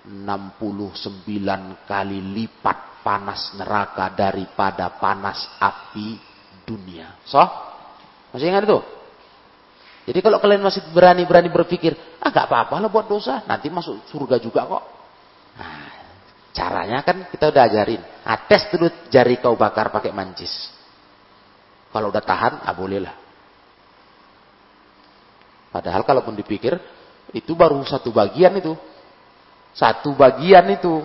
69 0.09 1.85
kali 1.85 2.19
lipat 2.33 3.05
panas 3.05 3.53
neraka 3.53 4.09
daripada 4.11 4.97
panas 4.97 5.45
api 5.61 6.17
dunia. 6.65 7.21
So? 7.29 7.39
Masih 8.33 8.49
ingat 8.49 8.65
itu? 8.65 8.79
Jadi 10.09 10.19
kalau 10.25 10.41
kalian 10.41 10.65
masih 10.65 10.81
berani-berani 10.89 11.53
berpikir, 11.53 11.93
ah 12.17 12.33
gak 12.33 12.49
apa-apa 12.49 12.81
lah 12.81 12.89
buat 12.89 13.05
dosa, 13.05 13.45
nanti 13.45 13.69
masuk 13.69 14.09
surga 14.09 14.41
juga 14.41 14.65
kok. 14.65 14.83
Nah, 15.61 15.89
caranya 16.49 17.05
kan 17.05 17.29
kita 17.29 17.53
udah 17.53 17.63
ajarin. 17.69 18.01
Nah, 18.01 18.37
tes 18.49 18.65
dulu 18.73 18.89
jari 19.13 19.37
kau 19.37 19.53
bakar 19.53 19.93
pakai 19.93 20.09
mancis. 20.09 20.73
Kalau 21.93 22.09
udah 22.09 22.25
tahan, 22.25 22.65
ah 22.65 22.73
boleh 22.73 22.99
lah. 23.05 23.15
Padahal 25.69 26.01
kalaupun 26.01 26.33
dipikir, 26.33 26.73
itu 27.29 27.53
baru 27.53 27.77
satu 27.85 28.09
bagian 28.09 28.57
itu. 28.57 28.73
Satu 29.73 30.17
bagian 30.17 30.65
itu 30.73 31.01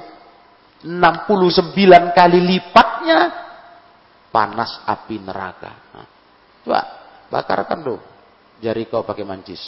69 0.85 2.13
kali 2.13 2.39
lipatnya 2.45 3.21
panas 4.29 4.83
api 4.85 5.17
neraka. 5.23 5.73
Nah, 5.95 6.07
coba 6.65 6.81
bakarkan 7.31 7.81
dong 7.81 8.03
jari 8.61 8.89
kau 8.89 9.05
pakai 9.07 9.25
mancis. 9.25 9.61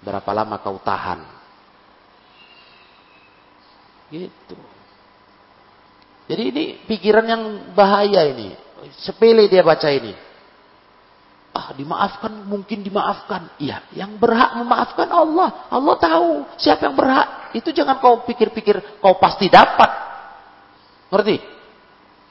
Berapa 0.00 0.30
lama 0.32 0.58
kau 0.60 0.80
tahan? 0.80 1.20
Gitu. 4.10 4.56
Jadi 6.30 6.42
ini 6.54 6.64
pikiran 6.86 7.26
yang 7.26 7.42
bahaya 7.74 8.26
ini. 8.26 8.54
Sepele 9.02 9.50
dia 9.50 9.60
baca 9.60 9.90
ini. 9.92 10.29
Ah, 11.60 11.76
dimaafkan, 11.76 12.48
mungkin 12.48 12.80
dimaafkan. 12.80 13.52
Iya, 13.60 13.84
yang 13.92 14.16
berhak 14.16 14.56
memaafkan 14.56 15.12
Allah. 15.12 15.68
Allah 15.68 15.94
tahu 16.00 16.48
siapa 16.56 16.88
yang 16.88 16.96
berhak. 16.96 17.52
Itu 17.52 17.68
jangan 17.68 18.00
kau 18.00 18.24
pikir-pikir 18.24 18.96
kau 18.96 19.20
pasti 19.20 19.52
dapat. 19.52 19.92
Ngerti? 21.12 21.36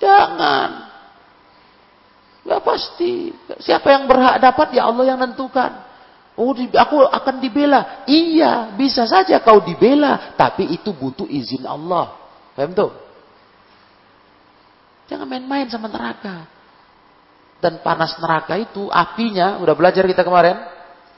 Jangan. 0.02 0.70
Gak 2.42 2.62
pasti. 2.66 3.30
Siapa 3.62 3.94
yang 3.94 4.10
berhak 4.10 4.42
dapat 4.42 4.74
ya 4.74 4.90
Allah 4.90 5.14
yang 5.14 5.22
nentukan. 5.22 5.86
Oh, 6.34 6.58
aku 6.58 6.98
akan 7.06 7.36
dibela. 7.38 8.02
Iya, 8.10 8.74
bisa 8.74 9.06
saja 9.06 9.38
kau 9.46 9.62
dibela, 9.62 10.34
tapi 10.34 10.74
itu 10.74 10.90
butuh 10.90 11.30
izin 11.30 11.70
Allah. 11.70 12.18
Paham 12.58 12.74
tuh? 12.74 12.92
Jangan 15.06 15.30
main-main 15.30 15.70
sama 15.70 15.86
neraka. 15.86 16.50
Dan 17.60 17.84
panas 17.84 18.16
neraka 18.24 18.56
itu 18.56 18.88
apinya, 18.88 19.60
udah 19.60 19.76
belajar 19.76 20.08
kita 20.08 20.24
kemarin? 20.24 20.56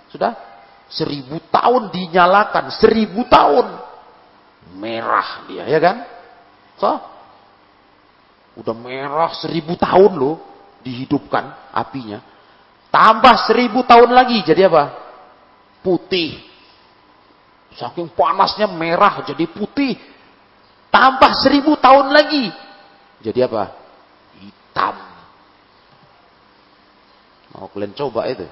Sudah? 0.10 0.34
Seribu 0.89 1.38
tahun 1.54 1.93
dinyalakan, 1.93 2.73
seribu 2.82 3.23
tahun. 3.30 3.67
Merah 4.82 5.45
dia, 5.45 5.69
ya 5.69 5.80
kan? 5.80 5.97
So, 6.82 6.91
udah 8.58 8.75
merah 8.75 9.32
seribu 9.38 9.77
tahun 9.77 10.17
loh 10.17 10.36
dihidupkan 10.82 11.71
apinya. 11.71 12.19
Tambah 12.89 13.47
seribu 13.47 13.86
tahun 13.88 14.12
lagi, 14.12 14.43
jadi 14.43 14.67
apa? 14.67 14.97
Putih. 15.86 16.41
Saking 17.77 18.12
panasnya 18.12 18.67
merah 18.67 19.23
jadi 19.23 19.47
putih. 19.47 19.95
Tambah 20.91 21.32
seribu 21.39 21.80
tahun 21.80 22.12
lagi. 22.12 22.51
Jadi 23.23 23.39
apa? 23.47 23.71
Hitam. 24.43 25.11
Mau 27.62 27.69
kalian 27.69 27.93
coba 27.93 28.26
itu? 28.26 28.50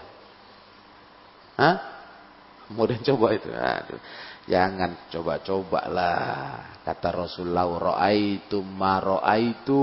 Hah? 1.58 1.76
Mau 2.70 2.86
kalian 2.86 3.02
coba 3.02 3.34
itu? 3.34 3.50
Aduh. 3.50 3.98
Jangan 4.46 5.10
coba-coba 5.10 5.82
lah. 5.90 6.78
Kata 6.86 7.10
Rasulullah, 7.10 7.66
ro'aitu 7.66 8.62
ma 8.62 9.02
ro'aitu. 9.02 9.82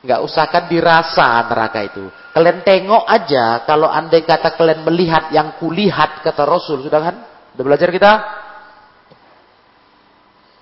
Enggak 0.00 0.24
usah 0.24 0.48
kan 0.48 0.72
dirasa 0.72 1.44
neraka 1.52 1.84
itu. 1.84 2.08
Kalian 2.32 2.64
tengok 2.64 3.04
aja. 3.04 3.68
Kalau 3.68 3.92
andai 3.92 4.24
kata 4.24 4.56
kalian 4.56 4.88
melihat 4.88 5.28
yang 5.28 5.60
kulihat, 5.60 6.24
kata 6.24 6.48
Rasul. 6.48 6.88
Sudah 6.88 7.12
kan? 7.12 7.16
Sudah 7.52 7.64
belajar 7.68 7.92
kita? 7.92 8.12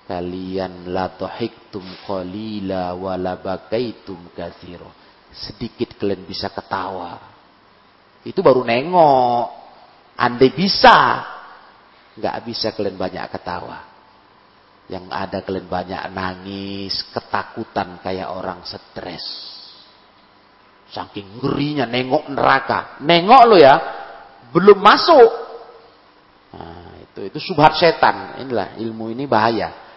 Kalian 0.03 0.91
la 0.91 1.15
tuhiktum 1.15 1.83
qalila 2.03 2.91
wa 2.91 3.15
la 3.15 3.39
kathiro 3.39 5.07
sedikit 5.37 5.95
kalian 5.99 6.25
bisa 6.25 6.49
ketawa. 6.49 7.36
Itu 8.27 8.43
baru 8.43 8.67
nengok. 8.67 9.45
Andai 10.17 10.51
bisa, 10.51 11.23
nggak 12.19 12.35
bisa 12.43 12.75
kalian 12.75 12.99
banyak 12.99 13.23
ketawa. 13.31 13.79
Yang 14.91 15.05
ada 15.13 15.37
kalian 15.45 15.67
banyak 15.69 16.01
nangis, 16.11 17.07
ketakutan 17.13 18.01
kayak 18.03 18.27
orang 18.27 18.65
stres. 18.67 19.23
Saking 20.91 21.39
ngerinya 21.39 21.85
nengok 21.87 22.33
neraka. 22.33 22.99
Nengok 23.03 23.41
lo 23.47 23.55
ya, 23.55 23.75
belum 24.51 24.79
masuk. 24.79 25.31
Nah, 26.55 26.91
itu. 27.03 27.19
itu 27.31 27.39
subhat 27.51 27.77
setan. 27.77 28.41
Inilah 28.41 28.79
ilmu 28.79 29.11
ini 29.11 29.27
bahaya 29.27 29.87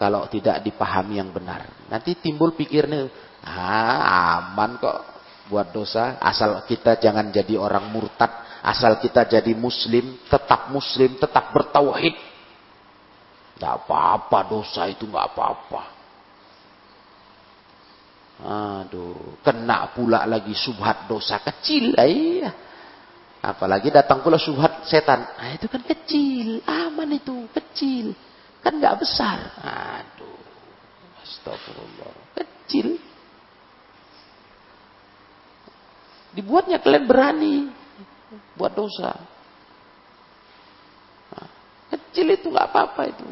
kalau 0.00 0.24
tidak 0.32 0.64
dipahami 0.64 1.20
yang 1.20 1.28
benar. 1.28 1.68
Nanti 1.92 2.16
timbul 2.16 2.56
pikirnya, 2.56 3.04
ah 3.44 4.40
aman 4.40 4.80
kok 4.80 5.19
buat 5.50 5.74
dosa 5.74 6.22
asal 6.22 6.62
kita 6.64 7.02
jangan 7.02 7.34
jadi 7.34 7.58
orang 7.58 7.90
murtad, 7.90 8.30
asal 8.62 9.02
kita 9.02 9.26
jadi 9.26 9.50
muslim, 9.58 10.22
tetap 10.30 10.70
muslim, 10.70 11.18
tetap 11.18 11.50
bertauhid. 11.50 12.14
Tidak 13.58 13.74
apa-apa 13.84 14.38
dosa 14.46 14.86
itu 14.86 15.04
nggak 15.10 15.26
apa-apa. 15.34 15.82
Aduh, 18.40 19.36
kena 19.44 19.92
pula 19.92 20.24
lagi 20.24 20.56
subhat 20.56 21.04
dosa 21.04 21.42
kecil 21.44 21.92
iya. 22.00 22.70
Apalagi 23.40 23.92
datang 23.92 24.20
pula 24.20 24.36
subhat 24.36 24.84
setan. 24.88 25.24
Ah, 25.36 25.56
itu 25.56 25.64
kan 25.68 25.80
kecil, 25.84 26.60
aman 26.64 27.08
itu, 27.16 27.48
kecil. 27.52 28.12
Kan 28.60 28.76
nggak 28.76 29.00
besar. 29.00 29.56
Aduh. 29.60 30.40
Astagfirullah. 31.24 32.36
Kecil. 32.36 33.00
Dibuatnya 36.30 36.78
kalian 36.78 37.04
berani 37.10 37.54
buat 38.54 38.70
dosa. 38.70 39.18
Nah, 41.34 41.48
kecil 41.90 42.26
itu 42.30 42.46
nggak 42.46 42.68
apa-apa 42.70 43.02
itu. 43.10 43.26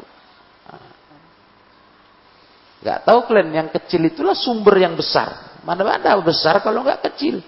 Nah. 0.67 0.91
Nggak 2.83 2.99
tahu 3.07 3.19
kalian 3.31 3.49
yang 3.55 3.69
kecil 3.71 4.01
itulah 4.03 4.35
sumber 4.35 4.75
yang 4.79 4.99
besar. 4.99 5.61
Mana 5.63 5.87
ada 5.87 6.19
besar 6.19 6.59
kalau 6.59 6.83
nggak 6.83 7.07
kecil. 7.11 7.39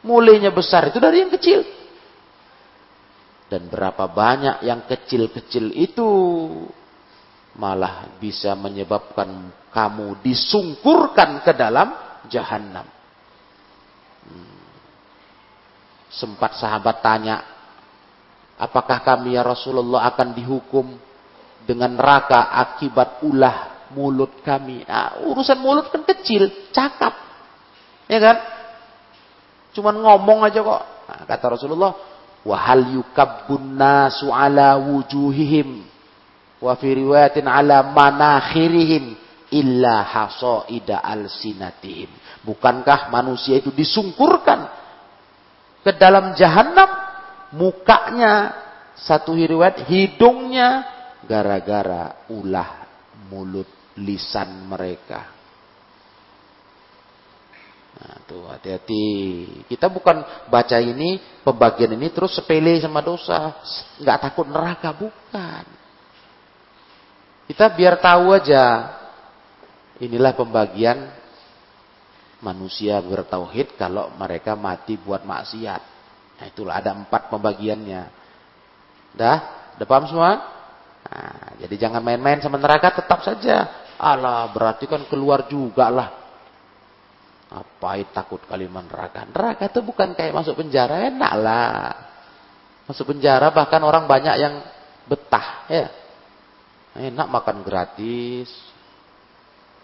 Mulainya 0.00 0.52
besar 0.52 0.88
itu 0.88 0.96
dari 1.00 1.24
yang 1.24 1.32
kecil. 1.32 1.60
Dan 3.50 3.66
berapa 3.66 4.06
banyak 4.06 4.62
yang 4.62 4.86
kecil-kecil 4.86 5.74
itu 5.74 6.08
malah 7.58 8.14
bisa 8.22 8.54
menyebabkan 8.54 9.50
kamu 9.74 10.22
disungkurkan 10.22 11.42
ke 11.42 11.52
dalam 11.52 11.90
jahanam. 12.30 12.99
Hmm. 14.26 14.58
Sempat 16.10 16.58
sahabat 16.58 17.00
tanya, 17.00 17.40
apakah 18.58 19.00
kami 19.00 19.38
ya 19.38 19.46
Rasulullah 19.46 20.10
akan 20.10 20.34
dihukum 20.34 20.86
dengan 21.64 21.94
neraka 21.94 22.50
akibat 22.56 23.22
ulah 23.22 23.88
mulut 23.94 24.42
kami? 24.42 24.82
Nah, 24.84 25.22
urusan 25.30 25.58
mulut 25.62 25.88
kan 25.88 26.02
kecil, 26.02 26.70
cakap. 26.74 27.14
Ya 28.10 28.18
kan? 28.18 28.36
Cuman 29.70 30.02
ngomong 30.02 30.42
aja 30.42 30.60
kok. 30.66 30.82
Nah, 30.82 31.22
kata 31.30 31.46
Rasulullah, 31.54 31.94
wa 32.42 32.56
hal 32.56 32.90
yukabbun 32.90 33.76
nasu 33.76 34.32
ala 34.32 34.80
wujuhihim 34.80 35.84
wa 36.60 36.72
fi 36.76 36.88
riwayatin 36.96 37.48
ala 37.48 37.84
manakhirihim 37.84 39.16
illa 39.50 40.06
hasaida 40.06 41.02
alsinatihim 41.02 42.08
bukankah 42.44 43.12
manusia 43.12 43.60
itu 43.60 43.68
disungkurkan 43.72 44.68
ke 45.84 45.92
dalam 45.96 46.32
jahanam 46.36 46.88
mukanya 47.56 48.54
satu 48.96 49.32
riwayat 49.36 49.88
hidungnya 49.88 50.84
gara-gara 51.24 52.28
ulah 52.32 52.86
mulut 53.28 53.68
lisan 53.96 54.68
mereka 54.68 55.40
Nah, 58.00 58.16
tuh 58.24 58.48
hati-hati. 58.48 59.04
Kita 59.68 59.92
bukan 59.92 60.24
baca 60.48 60.80
ini, 60.80 61.20
pembagian 61.44 61.92
ini 62.00 62.08
terus 62.08 62.32
sepele 62.32 62.80
sama 62.80 63.04
dosa. 63.04 63.60
Nggak 64.00 64.20
takut 64.24 64.48
neraka, 64.48 64.88
bukan. 64.96 65.64
Kita 67.44 67.68
biar 67.76 68.00
tahu 68.00 68.32
aja. 68.32 68.96
Inilah 70.00 70.32
pembagian 70.32 71.12
manusia 72.40 73.00
bertauhid 73.00 73.76
kalau 73.76 74.12
mereka 74.16 74.56
mati 74.56 74.96
buat 74.96 75.24
maksiat. 75.24 75.82
Nah, 76.40 76.46
itulah 76.48 76.80
ada 76.80 76.96
empat 76.96 77.28
pembagiannya. 77.28 78.02
Dah? 79.16 79.38
Udah 79.76 80.08
semua? 80.08 80.30
Nah, 81.04 81.56
jadi 81.60 81.88
jangan 81.88 82.00
main-main 82.04 82.40
sama 82.40 82.56
neraka 82.56 82.92
tetap 83.00 83.20
saja. 83.24 83.88
Allah 84.00 84.48
berarti 84.52 84.88
kan 84.88 85.04
keluar 85.08 85.44
juga 85.48 85.92
lah 85.92 86.20
apa 87.50 87.98
itu 87.98 88.14
takut 88.14 88.38
kalimat 88.46 88.86
neraka? 88.86 89.26
Neraka 89.26 89.66
itu 89.66 89.82
bukan 89.82 90.14
kayak 90.14 90.30
masuk 90.30 90.54
penjara, 90.54 91.10
enak 91.10 91.32
lah. 91.34 91.90
Masuk 92.86 93.10
penjara 93.10 93.50
bahkan 93.50 93.82
orang 93.82 94.06
banyak 94.06 94.34
yang 94.38 94.54
betah, 95.10 95.66
ya. 95.66 95.90
Enak 96.94 97.26
makan 97.26 97.66
gratis, 97.66 98.50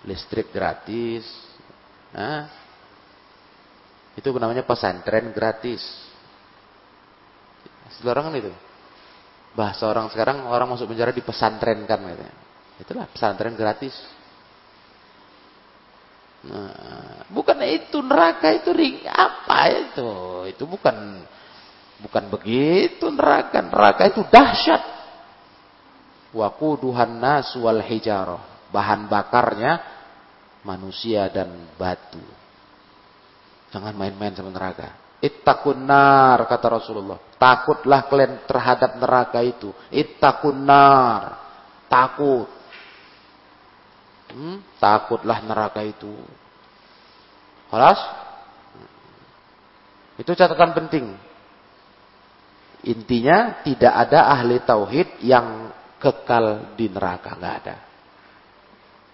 listrik 0.06 0.54
gratis. 0.54 1.26
Nah, 2.16 2.48
itu 4.16 4.24
namanya 4.32 4.64
pesantren 4.64 5.36
gratis. 5.36 5.84
Sekarang 8.00 8.32
itu. 8.32 8.48
Bahasa 9.52 9.84
orang 9.84 10.08
sekarang 10.08 10.48
orang 10.48 10.72
masuk 10.72 10.88
penjara 10.88 11.12
di 11.12 11.20
pesantren 11.20 11.84
kan 11.84 12.00
gitu. 12.00 12.24
Itulah 12.80 13.04
pesantren 13.12 13.52
gratis. 13.52 13.92
Nah, 16.48 17.24
bukan 17.28 17.60
itu 17.68 18.00
neraka 18.00 18.48
itu 18.52 18.72
ring 18.72 19.04
apa 19.04 19.58
itu? 19.72 20.10
Itu 20.56 20.64
bukan 20.64 21.20
bukan 22.00 22.24
begitu 22.32 23.12
neraka. 23.12 23.60
Neraka 23.60 24.08
itu 24.08 24.24
dahsyat. 24.24 24.82
Waquduhan 26.32 27.20
nas 27.20 27.52
wal 27.60 27.80
hijarah. 27.84 28.68
Bahan 28.72 29.08
bakarnya 29.08 29.95
manusia 30.66 31.30
dan 31.30 31.70
batu. 31.78 32.18
Jangan 33.70 33.94
main-main 33.94 34.34
sama 34.34 34.50
neraka. 34.50 34.98
Ittaqun 35.22 35.86
nar 35.86 36.42
kata 36.50 36.66
Rasulullah. 36.66 37.22
Takutlah 37.38 38.10
kalian 38.10 38.42
terhadap 38.44 38.98
neraka 38.98 39.40
itu. 39.46 39.70
Ittaqun 39.94 40.66
nar. 40.66 41.38
Takut. 41.86 42.50
Hmm? 44.34 44.58
Takutlah 44.82 45.38
neraka 45.46 45.86
itu. 45.86 46.10
Kelas? 47.70 48.00
Itu 50.18 50.34
catatan 50.34 50.74
penting. 50.74 51.06
Intinya 52.86 53.66
tidak 53.66 53.92
ada 53.92 54.30
ahli 54.30 54.62
tauhid 54.62 55.20
yang 55.24 55.74
kekal 55.98 56.76
di 56.78 56.86
neraka, 56.86 57.34
nggak 57.34 57.54
ada. 57.64 57.76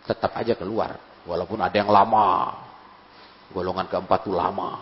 Tetap 0.03 0.33
aja 0.35 0.55
keluar, 0.59 0.99
walaupun 1.27 1.59
ada 1.63 1.77
yang 1.77 1.91
lama. 1.91 2.57
Golongan 3.53 3.87
keempat 3.87 4.25
itu 4.25 4.33
lama. 4.33 4.81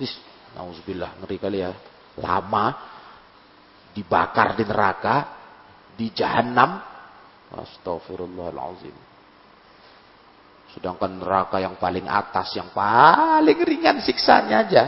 Is, 0.00 0.12
nauzubillah, 0.56 1.20
ngeri 1.20 1.36
kali 1.36 1.58
ya. 1.60 1.72
Lama 2.16 2.72
dibakar 3.92 4.56
di 4.56 4.64
neraka, 4.64 5.16
di 5.96 6.08
jahanam. 6.12 6.80
Astagfirullahaladzim. 7.46 8.96
Sedangkan 10.76 11.16
neraka 11.16 11.56
yang 11.56 11.80
paling 11.80 12.04
atas, 12.04 12.52
yang 12.52 12.68
paling 12.74 13.58
ringan 13.64 14.04
siksanya 14.04 14.56
aja. 14.66 14.84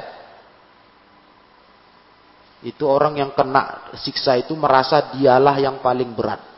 Itu 2.60 2.90
orang 2.90 3.16
yang 3.16 3.30
kena 3.32 3.94
siksa 3.96 4.34
itu 4.34 4.52
merasa 4.58 5.14
dialah 5.14 5.56
yang 5.62 5.78
paling 5.78 6.10
berat. 6.12 6.57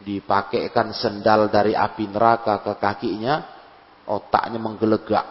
Dipakaikan 0.00 0.96
sendal 0.96 1.52
dari 1.52 1.76
api 1.76 2.08
neraka 2.08 2.64
ke 2.64 2.72
kakinya, 2.80 3.44
otaknya 4.08 4.56
menggelegak. 4.56 5.26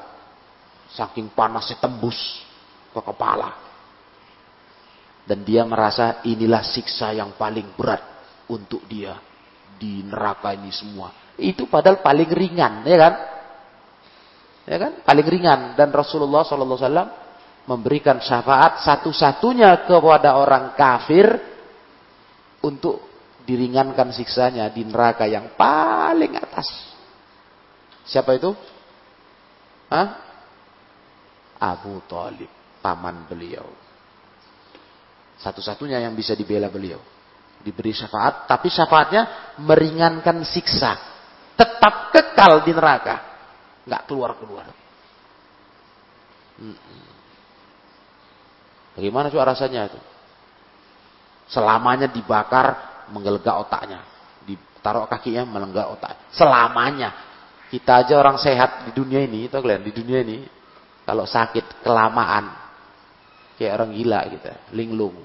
Saking 0.93 1.34
panasnya 1.34 1.77
tembus 1.82 2.17
ke 2.93 3.01
kepala. 3.01 3.53
Dan 5.25 5.45
dia 5.45 5.62
merasa 5.62 6.21
inilah 6.25 6.65
siksa 6.65 7.13
yang 7.13 7.38
paling 7.38 7.77
berat 7.77 8.01
untuk 8.49 8.82
dia 8.89 9.17
di 9.77 10.01
neraka 10.01 10.53
ini 10.58 10.73
semua. 10.73 11.13
Itu 11.38 11.69
padahal 11.69 12.01
paling 12.01 12.29
ringan, 12.29 12.84
ya 12.84 12.97
kan? 12.97 13.13
Ya 14.69 14.77
kan? 14.77 14.91
Paling 15.01 15.27
ringan 15.29 15.60
dan 15.73 15.89
Rasulullah 15.89 16.45
wasallam 16.45 17.10
memberikan 17.65 18.17
syafaat 18.21 18.82
satu-satunya 18.82 19.86
kepada 19.86 20.38
orang 20.38 20.73
kafir 20.73 21.25
untuk 22.65 23.09
diringankan 23.43 24.15
siksanya 24.15 24.67
di 24.71 24.84
neraka 24.88 25.28
yang 25.28 25.54
paling 25.54 26.36
atas. 26.39 26.67
Siapa 28.08 28.36
itu? 28.36 28.52
Hah? 29.89 30.08
Abu 31.60 31.99
Talib, 32.08 32.49
paman 32.80 33.28
beliau. 33.28 33.67
Satu-satunya 35.39 36.04
yang 36.04 36.15
bisa 36.15 36.36
dibela 36.36 36.67
beliau 36.67 36.99
diberi 37.60 37.91
syafaat, 37.91 38.47
tapi 38.47 38.71
syafaatnya 38.71 39.54
meringankan 39.60 40.43
siksa. 40.47 40.95
Tetap 41.60 42.15
kekal 42.15 42.63
di 42.63 42.71
neraka. 42.71 43.15
Nggak 43.84 44.04
keluar-keluar. 44.08 44.67
Bagaimana 48.95 49.28
coba 49.28 49.52
rasanya 49.56 49.91
itu? 49.91 49.99
Selamanya 51.52 52.08
dibakar 52.08 52.88
menggelegak 53.12 53.56
otaknya. 53.67 54.06
Ditaruh 54.45 55.10
kakinya 55.10 55.43
melenggak 55.45 55.89
otak. 55.89 56.30
Selamanya. 56.34 57.13
Kita 57.69 58.02
aja 58.02 58.17
orang 58.17 58.41
sehat 58.41 58.89
di 58.89 58.91
dunia 58.98 59.22
ini, 59.22 59.45
itu 59.45 59.54
kalian 59.54 59.86
di 59.86 59.93
dunia 59.93 60.26
ini 60.26 60.41
kalau 61.06 61.30
sakit 61.30 61.86
kelamaan 61.86 62.50
kayak 63.62 63.78
orang 63.78 63.93
gila 63.93 64.19
gitu, 64.30 64.50
linglung. 64.74 65.17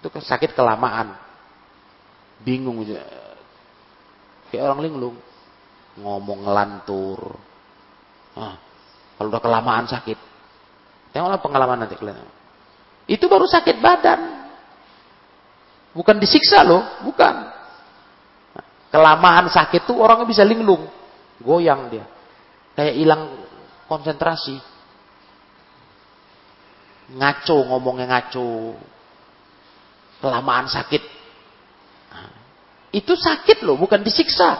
Itu 0.00 0.08
sakit 0.08 0.56
kelamaan. 0.56 1.12
Bingung 2.40 2.80
kayak 4.48 4.64
orang 4.64 4.80
linglung. 4.80 5.16
Ngomong 6.00 6.48
ngelantur. 6.48 7.36
Nah, 8.32 8.56
kalau 9.20 9.28
udah 9.28 9.42
kelamaan 9.44 9.84
sakit. 9.84 10.16
Tengoklah 11.12 11.42
pengalaman 11.44 11.84
nanti 11.84 12.00
kalian. 12.00 12.24
Itu 13.04 13.28
baru 13.28 13.44
sakit 13.44 13.76
badan. 13.82 14.39
Bukan 15.90 16.16
disiksa 16.22 16.62
loh, 16.62 17.02
bukan. 17.02 17.50
Kelamaan 18.90 19.50
sakit 19.50 19.86
tuh 19.86 19.98
orangnya 19.98 20.26
bisa 20.26 20.42
linglung. 20.46 20.86
Goyang 21.42 21.90
dia. 21.90 22.06
Kayak 22.74 22.94
hilang 22.94 23.22
konsentrasi. 23.90 24.58
Ngaco, 27.10 27.58
ngomongnya 27.70 28.06
ngaco. 28.06 28.78
Kelamaan 30.22 30.70
sakit. 30.70 31.02
Nah, 32.14 32.30
itu 32.94 33.14
sakit 33.18 33.66
loh, 33.66 33.74
bukan 33.74 34.02
disiksa. 34.02 34.58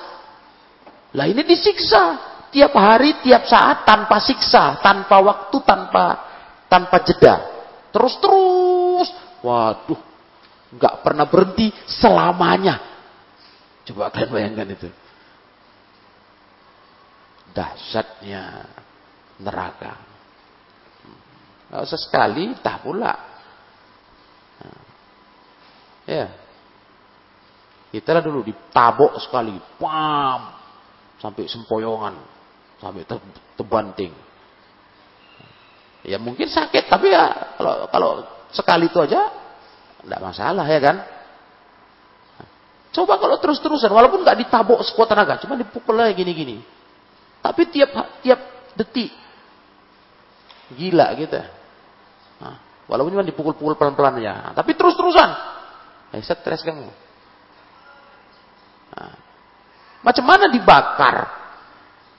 Lah 1.14 1.27
ini 1.27 1.47
disiksa. 1.47 2.31
Tiap 2.51 2.75
hari, 2.75 3.23
tiap 3.23 3.47
saat, 3.47 3.87
tanpa 3.87 4.19
siksa, 4.19 4.83
tanpa 4.83 5.23
waktu, 5.23 5.62
tanpa 5.62 6.05
tanpa 6.66 7.03
jeda. 7.07 7.35
Terus-terus. 7.95 9.11
Waduh. 9.43 10.10
Nggak 10.70 10.94
pernah 11.02 11.26
berhenti 11.26 11.74
selamanya. 11.87 12.78
Coba 13.90 14.14
kalian 14.14 14.30
bayangkan 14.30 14.68
itu. 14.70 14.88
Dahsyatnya 17.50 18.42
neraka. 19.42 19.98
Nggak 21.70 21.83
usah 21.87 21.98
sekali, 21.98 22.54
pula. 22.83 23.14
Ya. 26.06 26.26
Kita 27.90 28.14
lah 28.14 28.22
dulu 28.22 28.46
ditabok 28.46 29.18
sekali. 29.18 29.59
Pam. 29.78 30.54
Sampai 31.18 31.50
sempoyongan. 31.50 32.14
Sampai 32.78 33.02
terbanting. 33.59 34.14
Ya 36.06 36.16
mungkin 36.16 36.48
sakit, 36.48 36.88
tapi 36.88 37.12
ya 37.12 37.28
kalau 37.61 37.74
kalau 37.92 38.11
sekali 38.56 38.88
itu 38.88 38.96
aja 39.04 39.39
tidak 40.05 40.21
masalah 40.21 40.67
ya 40.67 40.81
kan. 40.81 40.97
Coba 42.91 43.23
kalau 43.23 43.39
terus-terusan, 43.39 43.91
walaupun 43.95 44.27
nggak 44.27 44.39
ditabok 44.47 44.83
sekuat 44.83 45.15
tenaga, 45.15 45.39
cuma 45.39 45.55
dipukul 45.55 45.95
aja 45.95 46.11
gini-gini. 46.11 46.59
Tapi 47.39 47.63
tiap 47.71 47.91
tiap 48.21 48.41
detik 48.75 49.15
gila 50.75 51.15
gitu. 51.15 51.39
Nah, 52.43 52.57
walaupun 52.91 53.15
cuma 53.15 53.27
dipukul-pukul 53.27 53.79
pelan-pelan 53.79 54.19
ya, 54.19 54.51
tapi 54.59 54.75
terus-terusan, 54.75 55.31
eh 56.19 56.23
stres 56.23 56.67
kamu. 56.67 56.91
Nah, 58.91 59.15
macam 60.03 60.25
mana 60.27 60.51
dibakar? 60.51 61.17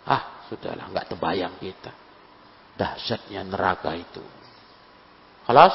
Ah, 0.07 0.47
sudahlah, 0.47 0.87
nggak 0.87 1.11
terbayang 1.11 1.59
kita 1.59 1.91
dahsyatnya 2.81 3.45
neraka 3.45 3.93
itu. 3.93 4.23
Halas? 5.45 5.73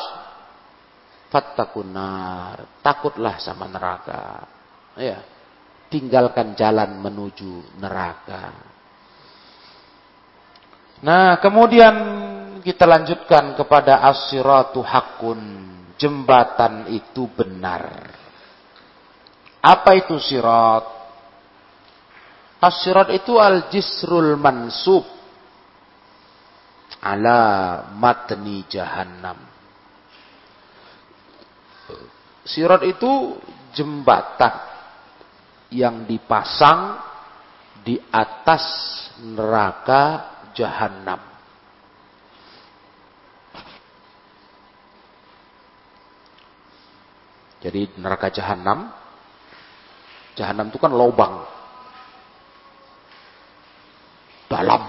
Fattakunar. 1.37 2.81
Takutlah 2.81 3.37
sama 3.37 3.69
neraka. 3.69 4.49
Ya. 4.97 5.21
Tinggalkan 5.93 6.57
jalan 6.57 6.97
menuju 6.97 7.77
neraka. 7.77 8.57
Nah, 11.05 11.37
kemudian 11.37 11.95
kita 12.65 12.89
lanjutkan 12.89 13.53
kepada 13.53 14.01
as-siratu 14.09 14.81
hakun. 14.81 15.41
Jembatan 16.01 16.89
itu 16.89 17.29
benar. 17.29 18.09
Apa 19.61 19.93
itu 19.93 20.17
sirat? 20.17 20.89
As-sirat 22.65 23.13
itu 23.13 23.37
al-jisrul 23.37 24.41
mansub 24.41 25.05
ala 27.05 27.41
matni 27.93 28.65
jahannam. 28.73 29.56
Sirat 32.47 32.87
itu 32.87 33.35
jembatan 33.75 34.55
yang 35.75 36.07
dipasang 36.07 37.03
di 37.83 37.99
atas 38.15 38.63
neraka 39.19 40.03
jahanam. 40.55 41.19
Jadi 47.67 47.99
neraka 47.99 48.31
jahanam, 48.31 48.95
jahanam 50.39 50.71
itu 50.71 50.79
kan 50.79 50.95
lubang 50.95 51.43
dalam 54.47 54.83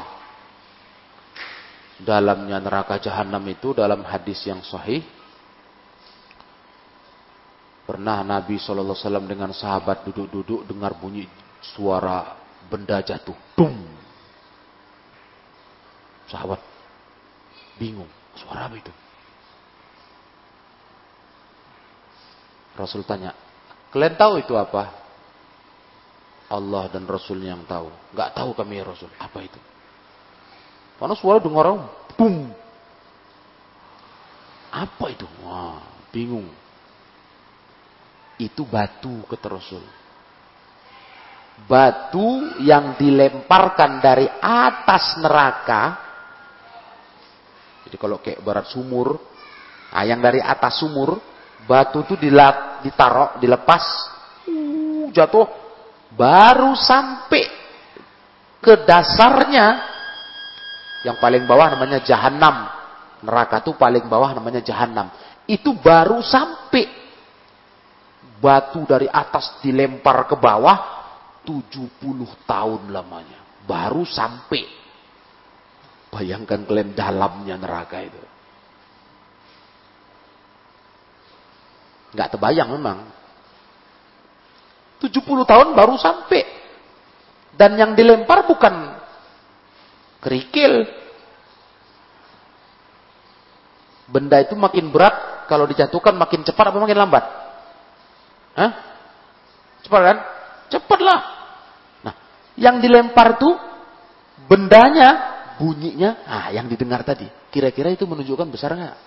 dalamnya 1.97 2.61
neraka 2.61 3.01
jahanam 3.01 3.41
itu 3.49 3.73
dalam 3.73 4.05
hadis 4.05 4.45
yang 4.45 4.61
sahih 4.61 5.01
pernah 7.87 8.19
Nabi 8.21 8.59
SAW 8.59 8.99
dengan 9.23 9.55
sahabat 9.55 10.03
duduk-duduk 10.03 10.67
dengar 10.67 10.99
bunyi 10.99 11.23
suara 11.63 12.35
benda 12.67 12.99
jatuh. 12.99 13.33
Dum 13.55 13.87
sahabat 16.27 16.59
bingung 17.79 18.11
suara 18.35 18.67
apa 18.67 18.75
itu? 18.75 18.93
Rasul 22.75 23.07
tanya 23.07 23.31
kalian 23.89 24.19
tahu 24.19 24.43
itu 24.43 24.53
apa? 24.53 25.07
Allah 26.47 26.87
dan 26.87 27.03
Rasulnya 27.07 27.55
yang 27.55 27.63
tahu. 27.67 27.91
Nggak 28.15 28.29
tahu 28.35 28.55
kami 28.55 28.79
ya 28.79 28.83
Rasul. 28.87 29.11
Apa 29.19 29.43
itu? 29.43 29.59
Karena 30.97 31.15
suara 31.19 31.43
dengar 31.43 31.67
orang, 31.67 31.91
boom. 32.15 32.49
Apa 34.71 35.11
itu? 35.11 35.27
Wah, 35.43 35.83
bingung. 36.09 36.47
Itu 38.37 38.69
batu 38.69 39.25
kata 39.25 39.47
Rasul. 39.49 39.81
Batu 41.65 42.61
yang 42.61 42.93
dilemparkan 43.01 43.97
dari 43.97 44.29
atas 44.37 45.17
neraka. 45.17 45.83
Jadi 47.89 47.97
kalau 47.97 48.21
kayak 48.21 48.45
barat 48.45 48.69
sumur, 48.69 49.17
nah 49.89 50.05
yang 50.05 50.21
dari 50.21 50.37
atas 50.37 50.85
sumur, 50.85 51.17
batu 51.65 52.05
itu 52.05 52.13
ditaruh, 52.19 53.41
dilepas, 53.41 53.83
uh, 54.45 55.09
jatuh, 55.09 55.47
baru 56.13 56.77
sampai 56.77 57.49
ke 58.61 58.73
dasarnya 58.85 59.81
yang 61.09 61.17
paling 61.17 61.47
bawah 61.49 61.73
namanya 61.73 62.03
jahanam. 62.05 62.69
Neraka 63.23 63.65
itu 63.65 63.73
paling 63.73 64.05
bawah 64.05 64.29
namanya 64.35 64.61
jahanam. 64.61 65.09
Itu 65.49 65.73
baru 65.73 66.21
sampai 66.21 67.06
batu 68.37 68.85
dari 68.85 69.09
atas 69.09 69.57
dilempar 69.61 70.29
ke 70.29 70.35
bawah 70.37 70.77
70 71.47 72.03
tahun 72.43 72.81
lamanya. 72.91 73.39
Baru 73.63 74.03
sampai. 74.03 74.67
Bayangkan 76.11 76.63
kalian 76.63 76.95
dalamnya 76.95 77.55
neraka 77.59 77.99
itu. 78.03 78.21
Nggak 82.15 82.29
terbayang 82.35 82.69
memang. 82.75 82.99
70 85.03 85.23
tahun 85.23 85.67
baru 85.75 85.95
sampai. 85.99 86.43
Dan 87.57 87.75
yang 87.75 87.91
dilempar 87.97 88.45
bukan 88.45 88.97
kerikil. 90.21 90.87
Benda 94.07 94.39
itu 94.39 94.55
makin 94.55 94.87
berat 94.87 95.47
kalau 95.51 95.67
dijatuhkan 95.67 96.15
makin 96.15 96.43
cepat 96.47 96.71
apa 96.71 96.79
makin 96.79 96.95
lambat? 96.95 97.46
Hah? 98.57 98.71
Cepat 99.85 100.01
kan? 100.01 100.17
Cepatlah. 100.73 101.19
Nah, 102.01 102.13
yang 102.57 102.81
dilempar 102.81 103.37
tuh 103.37 103.53
bendanya, 104.49 105.09
bunyinya, 105.61 106.25
ah 106.25 106.47
yang 106.49 106.65
didengar 106.65 107.05
tadi. 107.05 107.29
Kira-kira 107.53 107.93
itu 107.93 108.03
menunjukkan 108.09 108.49
besar 108.49 108.73
nggak? 108.73 108.97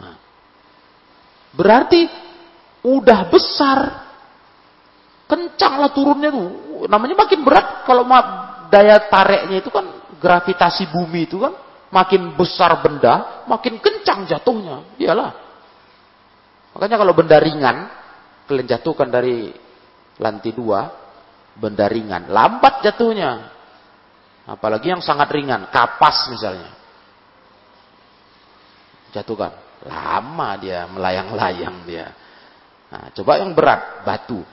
Nah. 0.00 0.16
Berarti 1.52 2.00
udah 2.80 3.20
besar, 3.28 3.78
kencanglah 5.28 5.92
turunnya 5.92 6.32
tuh. 6.32 6.48
Namanya 6.88 7.14
makin 7.14 7.44
berat 7.44 7.84
kalau 7.84 8.08
daya 8.72 9.04
tariknya 9.06 9.60
itu 9.60 9.70
kan 9.70 9.84
gravitasi 10.16 10.90
bumi 10.90 11.28
itu 11.28 11.38
kan 11.38 11.54
Makin 11.86 12.34
besar 12.34 12.82
benda, 12.82 13.46
makin 13.46 13.78
kencang 13.78 14.26
jatuhnya. 14.26 14.82
Iyalah. 14.98 15.45
Makanya 16.76 17.00
kalau 17.00 17.16
benda 17.16 17.40
ringan, 17.40 17.88
kalian 18.44 18.68
jatuhkan 18.68 19.08
dari 19.08 19.48
lantai 20.20 20.52
dua, 20.52 20.92
benda 21.56 21.88
ringan, 21.88 22.28
lambat 22.28 22.84
jatuhnya. 22.84 23.48
Apalagi 24.44 24.92
yang 24.92 25.00
sangat 25.00 25.32
ringan, 25.32 25.72
kapas 25.72 26.28
misalnya. 26.28 26.68
Jatuhkan. 29.08 29.56
Lama 29.88 30.60
dia 30.60 30.84
melayang-layang 30.84 31.88
dia. 31.88 32.12
Nah, 32.92 33.08
coba 33.16 33.40
yang 33.40 33.56
berat, 33.56 34.04
batu. 34.04 34.44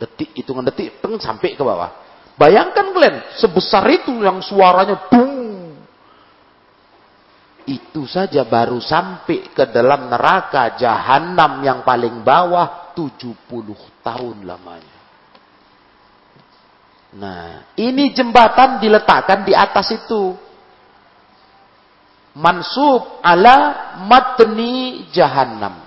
Detik, 0.00 0.32
hitungan 0.32 0.64
detik, 0.64 1.04
teng, 1.04 1.20
sampai 1.20 1.52
ke 1.52 1.60
bawah. 1.60 1.92
Bayangkan 2.40 2.96
kalian, 2.96 3.36
sebesar 3.36 3.84
itu 3.92 4.24
yang 4.24 4.40
suaranya 4.40 5.04
dung. 5.12 5.53
Itu 7.64 8.04
saja 8.04 8.44
baru 8.44 8.76
sampai 8.76 9.48
ke 9.56 9.64
dalam 9.72 10.12
neraka 10.12 10.76
jahanam 10.76 11.64
yang 11.64 11.80
paling 11.80 12.20
bawah 12.20 12.92
70 12.92 13.40
tahun 14.04 14.36
lamanya. 14.44 14.98
Nah, 17.14 17.72
ini 17.78 18.10
jembatan 18.12 18.82
diletakkan 18.82 19.46
di 19.46 19.54
atas 19.54 19.94
itu. 19.94 20.34
Mansub 22.34 23.22
ala 23.22 23.96
matni 24.02 25.06
jahannam. 25.14 25.78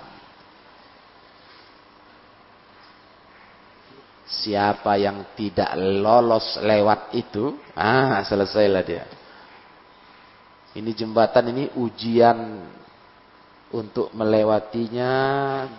Siapa 4.28 4.96
yang 4.96 5.36
tidak 5.36 5.76
lolos 5.76 6.56
lewat 6.64 7.12
itu, 7.12 7.56
ah 7.76 8.24
selesailah 8.24 8.82
dia. 8.84 9.04
Ini 10.78 10.94
jembatan 10.94 11.50
ini 11.50 11.64
ujian 11.74 12.38
untuk 13.74 14.14
melewatinya 14.14 15.10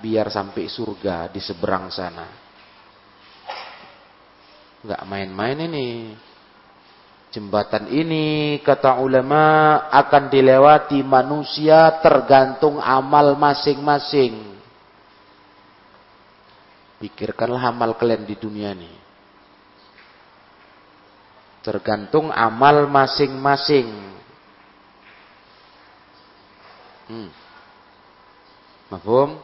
biar 0.03 0.27
sampai 0.27 0.67
surga 0.67 1.31
di 1.31 1.39
seberang 1.39 1.87
sana. 1.87 2.27
Enggak 4.83 5.03
main-main 5.07 5.59
ini. 5.71 5.87
Jembatan 7.29 7.87
ini 7.93 8.57
kata 8.59 8.99
ulama 8.99 9.77
akan 9.87 10.33
dilewati 10.33 10.99
manusia 11.05 12.01
tergantung 12.03 12.81
amal 12.81 13.39
masing-masing. 13.39 14.59
Pikirkanlah 16.99 17.71
amal 17.71 17.95
kalian 17.95 18.27
di 18.27 18.35
dunia 18.35 18.75
ini. 18.75 18.91
Tergantung 21.63 22.33
amal 22.33 22.89
masing-masing. 22.89 24.08
Hmm. 27.09 27.29
Mafhum? 28.93 29.41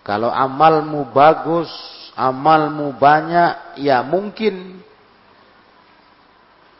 Kalau 0.00 0.32
amalmu 0.32 1.12
bagus, 1.12 1.68
amalmu 2.16 2.96
banyak, 2.96 3.78
ya 3.84 4.00
mungkin 4.00 4.80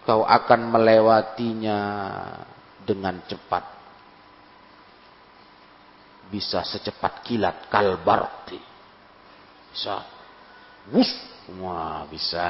kau 0.09 0.25
akan 0.25 0.61
melewatinya 0.73 1.79
dengan 2.83 3.21
cepat. 3.29 3.63
Bisa 6.33 6.65
secepat 6.65 7.21
kilat 7.23 7.69
kalbarti. 7.69 8.59
Bisa. 9.71 10.03
Wus, 10.91 11.11
semua 11.45 12.09
bisa. 12.09 12.49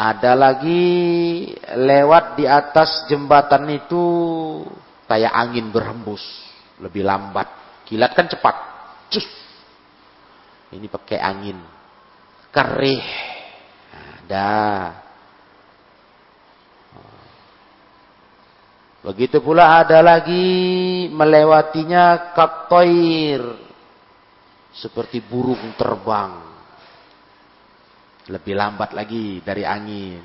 Ada 0.00 0.32
lagi 0.32 0.80
lewat 1.76 2.40
di 2.40 2.48
atas 2.48 3.04
jembatan 3.12 3.68
itu 3.68 4.00
kayak 5.04 5.28
angin 5.28 5.68
berhembus, 5.68 6.24
lebih 6.80 7.04
lambat. 7.04 7.44
Kilat 7.84 8.16
kan 8.16 8.24
cepat. 8.24 8.56
Cus. 9.12 9.28
Ini 10.72 10.88
pakai 10.88 11.20
angin. 11.20 11.60
Kerih. 12.48 13.04
Ada. 13.92 14.56
Begitu 19.04 19.44
pula 19.44 19.84
ada 19.84 20.00
lagi 20.00 21.12
melewatinya 21.12 22.32
katoir. 22.32 23.68
Seperti 24.72 25.20
burung 25.20 25.76
terbang. 25.76 26.49
Lebih 28.28 28.52
lambat 28.52 28.92
lagi 28.92 29.40
dari 29.40 29.64
angin. 29.64 30.20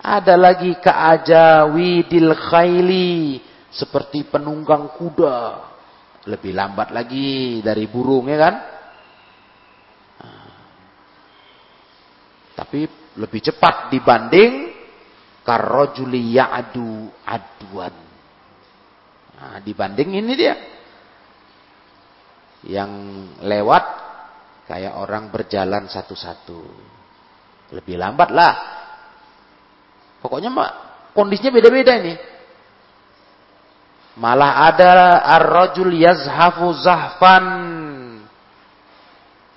Ada 0.00 0.38
lagi 0.38 0.78
ka'ajawidil 0.78 2.30
khaili. 2.38 3.42
Seperti 3.70 4.26
penunggang 4.30 4.94
kuda. 4.94 5.38
Lebih 6.30 6.52
lambat 6.54 6.94
lagi 6.94 7.58
dari 7.64 7.88
burung 7.90 8.30
ya 8.30 8.38
kan. 8.38 8.54
Tapi 12.60 12.80
lebih 13.16 13.40
cepat 13.40 13.88
dibanding 13.88 14.68
karrojuli 15.42 16.36
ya'adu 16.36 17.08
aduan. 17.24 17.94
Nah, 19.40 19.56
dibanding 19.64 20.20
ini 20.20 20.32
dia. 20.36 20.56
Yang 22.68 22.92
lewat 23.40 23.84
Kayak 24.70 25.02
orang 25.02 25.34
berjalan 25.34 25.90
satu-satu. 25.90 26.62
Lebih 27.74 27.98
lambat 27.98 28.30
lah. 28.30 28.54
Pokoknya 30.22 30.46
mak, 30.46 30.70
kondisinya 31.10 31.50
beda-beda 31.50 31.98
ini. 31.98 32.14
Malah 34.14 34.70
ada 34.70 35.18
ar-rajul 35.26 35.90
yazhafu 35.90 36.70
zahfan. 36.86 37.46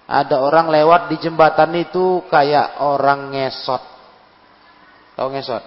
Ada 0.10 0.42
orang 0.42 0.74
lewat 0.74 1.14
di 1.14 1.22
jembatan 1.22 1.78
itu 1.78 2.26
kayak 2.34 2.82
orang 2.82 3.38
ngesot. 3.38 3.86
Tahu 5.14 5.30
ngesot? 5.30 5.64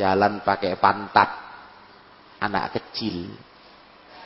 Jalan 0.00 0.40
pakai 0.40 0.72
pantat. 0.80 1.28
Anak 2.40 2.80
kecil. 2.80 3.28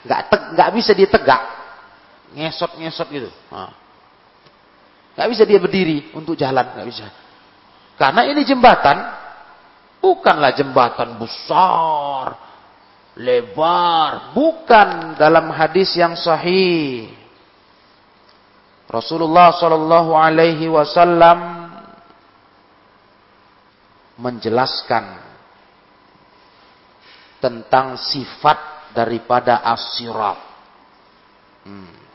Gak, 0.06 0.30
gak 0.54 0.70
bisa 0.78 0.94
ditegak 0.94 1.65
ngesot-ngesot 2.34 3.08
gitu. 3.12 3.30
Nah. 3.52 3.74
Bisa 5.16 5.44
dia 5.48 5.60
berdiri 5.60 6.12
untuk 6.12 6.36
jalan, 6.36 6.76
gak 6.76 6.88
bisa. 6.88 7.06
Karena 7.96 8.28
ini 8.28 8.44
jembatan, 8.44 8.96
bukanlah 10.04 10.52
jembatan 10.52 11.16
besar, 11.16 12.36
lebar, 13.16 14.36
bukan 14.36 15.16
dalam 15.16 15.48
hadis 15.48 15.96
yang 15.96 16.12
sahih. 16.12 17.08
Rasulullah 18.86 19.56
Shallallahu 19.56 20.12
Alaihi 20.14 20.68
Wasallam 20.68 21.66
menjelaskan 24.20 25.04
tentang 27.40 27.96
sifat 28.00 28.92
daripada 28.92 29.64
asirat. 29.64 30.38
Hmm. 31.66 32.05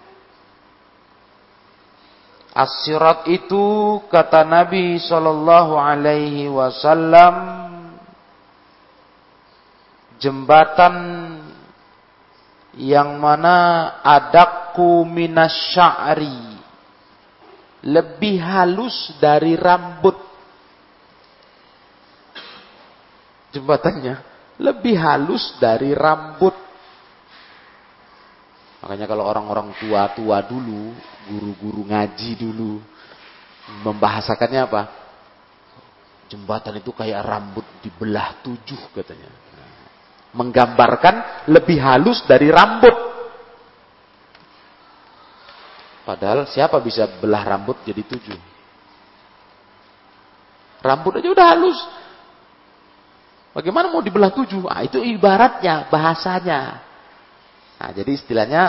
As-sirat 2.52 3.32
itu 3.32 3.64
kata 4.12 4.44
Nabi 4.44 5.00
sallallahu 5.00 5.80
alaihi 5.80 6.52
wasallam 6.52 7.36
jembatan 10.20 10.96
yang 12.76 13.16
mana 13.24 13.88
adakku 14.04 15.08
minasya'ri 15.08 16.60
lebih 17.88 18.38
halus 18.44 19.16
dari 19.18 19.56
rambut. 19.56 20.20
Jembatannya 23.56 24.16
lebih 24.60 24.96
halus 25.00 25.56
dari 25.58 25.96
rambut 25.96 26.61
Makanya 28.82 29.06
kalau 29.06 29.30
orang-orang 29.30 29.78
tua-tua 29.78 30.42
dulu, 30.42 30.90
guru-guru 31.30 31.86
ngaji 31.86 32.30
dulu, 32.34 32.82
membahasakannya 33.86 34.62
apa? 34.66 34.82
Jembatan 36.26 36.82
itu 36.82 36.90
kayak 36.90 37.22
rambut 37.22 37.66
dibelah 37.86 38.42
tujuh 38.42 38.82
katanya. 38.98 39.30
Menggambarkan 40.34 41.46
lebih 41.52 41.78
halus 41.78 42.26
dari 42.26 42.50
rambut. 42.50 42.96
Padahal 46.02 46.50
siapa 46.50 46.82
bisa 46.82 47.06
belah 47.22 47.46
rambut 47.46 47.78
jadi 47.86 48.02
tujuh? 48.02 48.40
Rambut 50.82 51.22
aja 51.22 51.30
udah 51.30 51.48
halus. 51.54 51.80
Bagaimana 53.54 53.94
mau 53.94 54.02
dibelah 54.02 54.34
tujuh? 54.34 54.66
Ah, 54.66 54.82
itu 54.82 54.98
ibaratnya, 54.98 55.86
bahasanya. 55.92 56.91
Nah, 57.82 57.90
jadi 57.98 58.14
istilahnya 58.14 58.64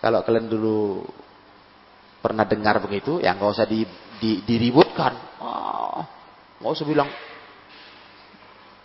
Kalau 0.00 0.24
kalian 0.24 0.48
dulu 0.48 1.04
pernah 2.24 2.48
dengar 2.48 2.80
begitu, 2.80 3.20
ya 3.20 3.36
nggak 3.36 3.52
usah 3.52 3.68
di, 3.68 3.84
di, 4.16 4.40
diributkan. 4.48 5.12
Ah, 5.36 6.00
nggak 6.56 6.72
usah 6.72 6.86
bilang, 6.88 7.04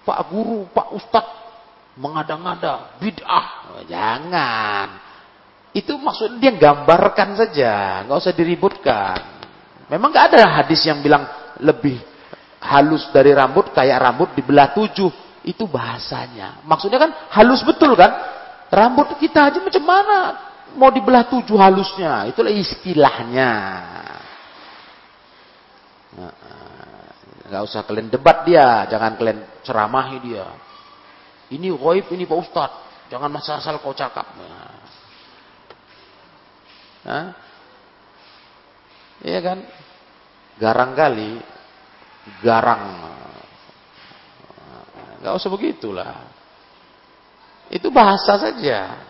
Pak 0.03 0.19
Guru, 0.27 0.67
Pak 0.75 0.91
Ustadz, 0.91 1.39
mengada-ngada, 1.95 2.99
bid'ah. 2.99 3.47
Jangan. 3.87 4.87
Itu 5.71 5.95
maksudnya 5.95 6.51
dia 6.51 6.51
gambarkan 6.51 7.39
saja, 7.39 8.03
nggak 8.03 8.19
usah 8.19 8.35
diributkan. 8.35 9.19
Memang 9.87 10.11
nggak 10.11 10.35
ada 10.35 10.59
hadis 10.59 10.83
yang 10.83 10.99
bilang 10.99 11.23
lebih 11.63 11.95
halus 12.59 13.07
dari 13.15 13.31
rambut 13.31 13.71
kayak 13.71 14.03
rambut 14.03 14.35
dibelah 14.35 14.75
tujuh. 14.75 15.15
Itu 15.47 15.63
bahasanya. 15.71 16.59
Maksudnya 16.67 16.99
kan 16.99 17.11
halus 17.39 17.63
betul 17.63 17.95
kan? 17.95 18.34
Rambut 18.73 19.17
kita 19.21 19.51
aja 19.51 19.59
macam 19.61 19.83
mana 19.85 20.17
mau 20.75 20.89
dibelah 20.91 21.25
tujuh 21.29 21.55
halusnya. 21.55 22.25
Itulah 22.29 22.51
istilahnya. 22.51 23.51
Nggak 27.45 27.61
usah 27.61 27.85
kalian 27.85 28.09
debat 28.09 28.41
dia, 28.47 28.89
jangan 28.89 29.13
kalian 29.15 29.39
ceramahi 29.61 30.17
dia. 30.23 30.45
Ini 31.53 31.69
goib, 31.77 32.09
ini 32.09 32.25
Pak 32.25 32.39
Ustad. 32.41 32.71
Jangan 33.05 33.29
asal-asal 33.37 33.77
kau 33.85 33.93
cakap. 33.93 34.25
Nah. 37.05 37.37
Iya 39.21 39.39
kan? 39.45 39.61
Garang 40.57 40.97
kali. 40.97 41.37
Garang. 42.41 43.13
Gak 45.21 45.37
usah 45.37 45.49
begitulah. 45.53 46.34
Itu 47.69 47.89
bahasa 47.89 48.37
saja. 48.37 49.07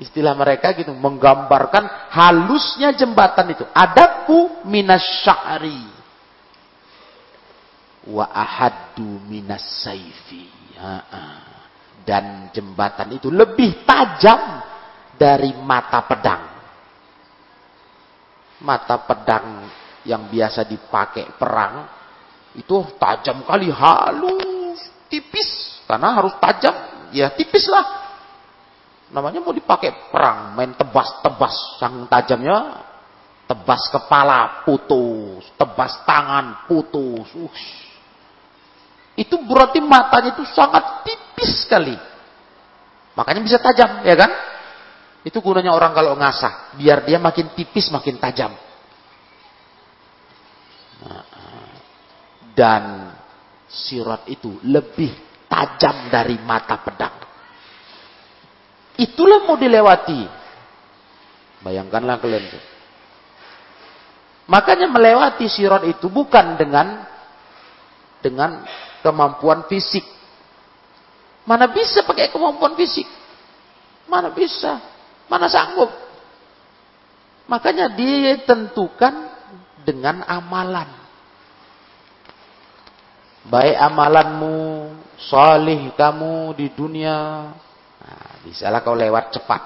Istilah 0.00 0.32
mereka 0.32 0.72
gitu 0.72 0.90
menggambarkan 0.96 2.10
halusnya 2.10 2.96
jembatan 2.96 3.52
itu. 3.52 3.64
Adaku 3.70 4.64
minas 4.66 5.04
sya'ri 5.22 5.84
wa 8.08 8.26
ahaddu 8.32 9.22
minas 9.28 9.62
saifi. 9.84 10.48
Dan 12.02 12.50
jembatan 12.50 13.14
itu 13.14 13.30
lebih 13.30 13.86
tajam 13.86 14.58
dari 15.14 15.54
mata 15.62 16.02
pedang. 16.02 16.44
Mata 18.62 18.98
pedang 19.06 19.70
yang 20.02 20.26
biasa 20.26 20.66
dipakai 20.66 21.38
perang 21.38 21.86
itu 22.58 22.74
tajam 22.98 23.46
kali 23.46 23.70
halus, 23.70 24.82
tipis 25.06 25.78
karena 25.86 26.18
harus 26.18 26.34
tajam, 26.42 26.74
ya 27.12 27.30
tipis 27.32 27.68
lah 27.68 28.02
namanya 29.12 29.44
mau 29.44 29.52
dipakai 29.52 30.08
perang, 30.08 30.56
main 30.56 30.72
tebas-tebas, 30.72 31.76
sang 31.76 32.08
tajamnya 32.08 32.80
tebas 33.44 33.84
kepala 33.92 34.64
putus, 34.64 35.44
tebas 35.60 35.92
tangan 36.08 36.64
putus. 36.64 37.28
Ush. 37.36 37.66
Itu 39.12 39.44
berarti 39.44 39.84
matanya 39.84 40.32
itu 40.32 40.48
sangat 40.48 41.04
tipis 41.04 41.68
sekali. 41.68 41.92
Makanya 43.12 43.44
bisa 43.44 43.60
tajam, 43.60 44.00
ya 44.08 44.16
kan? 44.16 44.32
Itu 45.20 45.44
gunanya 45.44 45.76
orang 45.76 45.92
kalau 45.92 46.16
ngasah, 46.16 46.80
biar 46.80 47.04
dia 47.04 47.20
makin 47.20 47.52
tipis, 47.52 47.92
makin 47.92 48.16
tajam. 48.16 48.56
Dan 52.56 53.12
sirat 53.68 54.24
itu 54.32 54.56
lebih 54.64 55.12
tajam 55.52 56.08
dari 56.08 56.40
mata 56.40 56.80
pedang. 56.80 57.12
Itulah 58.96 59.44
mau 59.44 59.60
dilewati. 59.60 60.24
Bayangkanlah 61.60 62.16
kalian 62.16 62.44
tuh. 62.48 62.64
Makanya 64.48 64.88
melewati 64.88 65.46
sirat 65.46 65.84
itu 65.84 66.08
bukan 66.08 66.56
dengan 66.56 67.04
dengan 68.24 68.64
kemampuan 69.04 69.68
fisik. 69.68 70.02
Mana 71.44 71.68
bisa 71.68 72.00
pakai 72.02 72.32
kemampuan 72.32 72.72
fisik? 72.74 73.06
Mana 74.08 74.32
bisa? 74.32 74.80
Mana 75.28 75.46
sanggup? 75.52 75.90
Makanya 77.46 77.92
dia 77.92 78.40
tentukan 78.44 79.28
dengan 79.82 80.22
amalan. 80.24 80.88
Baik 83.42 83.74
amalanmu, 83.74 84.91
salih 85.18 85.92
kamu 85.96 86.56
di 86.56 86.66
dunia, 86.72 87.48
Bisalah 88.42 88.82
kau 88.82 88.98
lewat 88.98 89.38
cepat. 89.38 89.62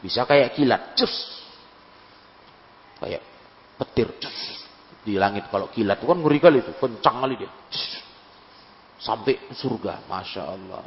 Bisa 0.00 0.24
kayak 0.24 0.56
kilat. 0.56 0.96
Cus. 0.96 1.14
Kayak 3.00 3.22
petir. 3.76 4.08
Cus. 4.16 4.38
Di 5.04 5.20
langit 5.20 5.46
kalau 5.52 5.68
kilat 5.70 6.00
itu 6.00 6.08
kan 6.08 6.18
ngeri 6.18 6.38
kali 6.40 6.58
itu. 6.64 6.72
Kencang 6.80 7.16
kali 7.20 7.34
dia. 7.36 7.50
Cus. 7.68 7.84
Sampai 8.96 9.36
surga. 9.52 10.08
Masya 10.08 10.42
Allah. 10.48 10.84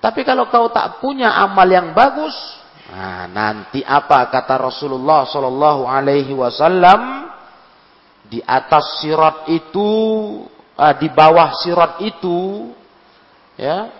Tapi 0.00 0.20
kalau 0.24 0.48
kau 0.52 0.68
tak 0.68 1.00
punya 1.00 1.32
amal 1.32 1.64
yang 1.64 1.96
bagus, 1.96 2.34
nah 2.92 3.24
nanti 3.24 3.80
apa 3.80 4.28
kata 4.28 4.68
Rasulullah 4.68 5.24
Shallallahu 5.24 5.88
Alaihi 5.88 6.36
Wasallam 6.36 7.32
di 8.28 8.40
atas 8.44 9.04
sirat 9.04 9.48
itu, 9.52 9.88
uh, 10.76 10.94
di 10.96 11.08
bawah 11.12 11.52
sirat 11.60 12.00
itu 12.02 12.72
ya 13.54 13.90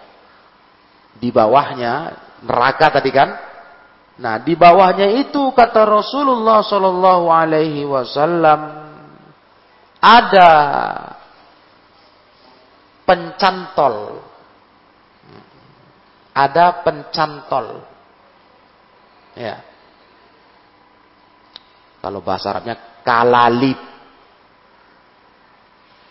di 1.18 1.30
bawahnya 1.30 2.14
neraka 2.42 2.90
tadi 2.90 3.10
kan? 3.14 3.30
Nah 4.14 4.38
di 4.42 4.54
bawahnya 4.54 5.10
itu 5.26 5.50
kata 5.54 5.82
Rasulullah 5.86 6.62
Shallallahu 6.62 7.26
Alaihi 7.30 7.82
Wasallam 7.86 8.60
ada 9.98 10.50
pencantol. 13.08 14.20
Ada 16.34 16.82
pencantol. 16.82 17.66
Ya. 19.38 19.62
Kalau 22.02 22.20
bahasa 22.20 22.52
Arabnya 22.52 22.76
kalalip 23.06 23.78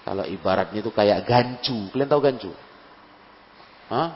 kalau 0.03 0.27
ibaratnya 0.27 0.83
itu 0.83 0.91
kayak 0.91 1.23
gancu 1.23 1.87
kalian 1.91 2.11
tahu 2.11 2.21
gancu 2.21 2.51
Hah? 3.93 4.09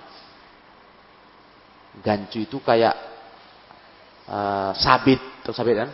Gancu 2.02 2.46
itu 2.46 2.58
kayak 2.62 2.96
uh, 4.30 4.72
sabit, 4.78 5.22
atau 5.44 5.54
sabit 5.54 5.86
kan? 5.86 5.90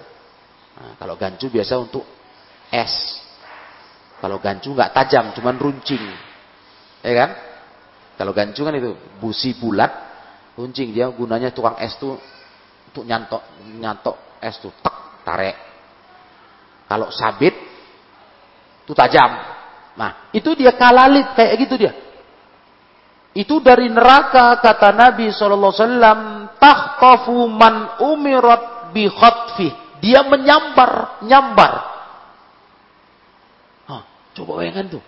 Nah, 0.73 0.93
kalau 0.99 1.15
gancu 1.19 1.47
biasa 1.51 1.79
untuk 1.79 2.03
es. 2.71 3.19
Kalau 4.23 4.39
gancu 4.39 4.71
nggak 4.71 4.95
tajam, 4.95 5.35
cuman 5.35 5.59
runcing, 5.59 5.99
ya 7.03 7.11
kan? 7.11 7.29
Kalau 8.15 8.31
gancu 8.31 8.63
kan 8.63 8.71
itu 8.71 8.95
busi 9.19 9.51
bulat, 9.59 9.91
runcing 10.55 10.95
dia 10.95 11.11
gunanya 11.11 11.51
tukang 11.51 11.75
es 11.75 11.97
tuh 11.99 12.15
untuk 12.87 13.03
nyantok 13.03 13.43
nyantok 13.83 14.15
es 14.39 14.55
tuh 14.63 14.71
tek 14.79 14.95
tarik. 15.27 15.57
Kalau 16.87 17.11
sabit 17.11 17.51
itu 18.87 18.93
tajam. 18.95 19.52
Nah, 19.93 20.33
itu 20.33 20.57
dia 20.57 20.73
kalalit 20.73 21.37
kayak 21.37 21.53
gitu 21.61 21.75
dia. 21.77 21.93
Itu 23.33 23.57
dari 23.61 23.89
neraka 23.89 24.61
kata 24.61 24.93
Nabi 24.93 25.33
sallallahu 25.33 25.73
alaihi 25.73 25.85
wasallam, 25.85 26.19
"Takhtafu 26.61 27.37
man 27.49 27.97
umirat 28.01 28.93
bi 28.93 29.09
khatfi." 29.09 29.69
Dia 30.03 30.21
menyambar, 30.27 31.23
nyambar. 31.25 31.73
Hah, 33.89 34.03
coba 34.37 34.61
bayangkan 34.61 34.99
tuh. 34.99 35.03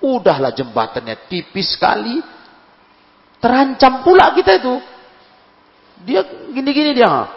Udahlah 0.00 0.50
jembatannya 0.56 1.28
tipis 1.28 1.76
sekali. 1.76 2.18
Terancam 3.36 4.00
pula 4.00 4.32
kita 4.32 4.56
itu. 4.56 4.74
Dia 6.08 6.24
gini-gini 6.56 6.96
dia. 6.96 7.28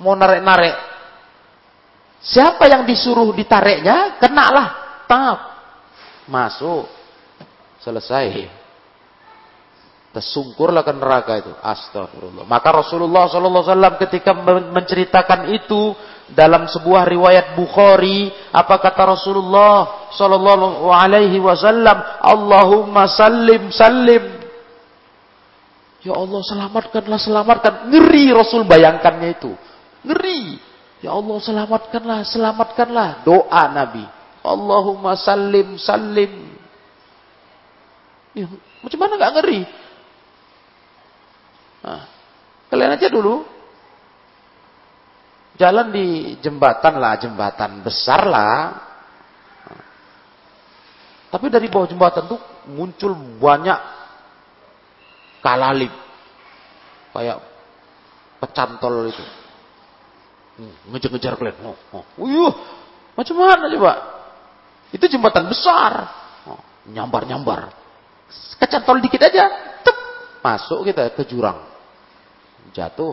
Mau 0.00 0.16
narik-narik. 0.16 0.74
Siapa 2.24 2.66
yang 2.72 2.88
disuruh 2.88 3.30
ditariknya, 3.36 4.16
kenalah. 4.16 5.04
Tap. 5.04 5.55
Masuk. 6.26 6.86
Selesai 7.80 8.50
tersungkurlah 10.16 10.80
ke 10.80 10.96
neraka 10.96 11.36
itu. 11.44 11.52
Astagfirullah. 11.60 12.48
Maka 12.48 12.72
Rasulullah 12.72 13.28
SAW 13.28 14.00
ketika 14.00 14.32
menceritakan 14.72 15.52
itu 15.52 15.92
dalam 16.32 16.64
sebuah 16.64 17.04
riwayat 17.04 17.52
Bukhari, 17.52 18.32
apa 18.48 18.80
kata 18.80 19.12
Rasulullah 19.12 20.08
Sallallahu 20.16 20.88
Alaihi 20.88 21.36
Wasallam? 21.36 22.24
Allahumma 22.24 23.04
sallim 23.12 23.68
sallim. 23.68 24.40
Ya 26.00 26.16
Allah 26.16 26.40
selamatkanlah 26.40 27.20
selamatkan. 27.20 27.92
Ngeri 27.92 28.32
Rasul 28.32 28.64
bayangkannya 28.64 29.36
itu. 29.36 29.52
Ngeri. 30.00 30.56
Ya 31.04 31.12
Allah 31.12 31.36
selamatkanlah 31.44 32.24
selamatkanlah. 32.24 33.08
Doa 33.20 33.64
Nabi. 33.68 34.15
Allahumma 34.46 35.18
sallim 35.18 35.74
sallim. 35.76 36.32
Ya, 38.36 38.46
macam 38.84 38.98
mana 39.00 39.12
nggak 39.16 39.34
ngeri? 39.40 39.60
Nah, 41.82 42.02
kalian 42.68 42.94
aja 42.94 43.08
dulu. 43.08 43.42
Jalan 45.56 45.88
di 45.88 46.36
jembatan 46.44 47.00
lah, 47.00 47.16
jembatan 47.16 47.80
besar 47.80 48.28
lah. 48.28 48.86
Tapi 51.32 51.48
dari 51.48 51.66
bawah 51.66 51.88
jembatan 51.88 52.28
tuh 52.28 52.40
muncul 52.70 53.16
banyak 53.40 53.80
kalalip. 55.40 55.92
Kayak 57.16 57.40
pecantol 58.40 59.08
itu. 59.08 59.24
Hmm, 60.56 60.72
ngejar-ngejar 60.92 61.36
kalian. 61.36 61.56
Oh, 61.64 61.76
oh. 61.92 62.04
Uyuh, 62.20 62.52
macam 63.16 63.34
mana 63.36 63.68
coba? 63.68 64.15
Itu 64.96 65.12
jembatan 65.12 65.44
besar. 65.52 66.08
Oh, 66.48 66.60
nyambar-nyambar. 66.88 67.68
Kecantol 68.56 69.04
dikit 69.04 69.20
aja. 69.20 69.44
Tep, 69.84 69.96
masuk 70.40 70.88
kita 70.88 71.12
ke 71.12 71.28
jurang. 71.28 71.60
Jatuh. 72.72 73.12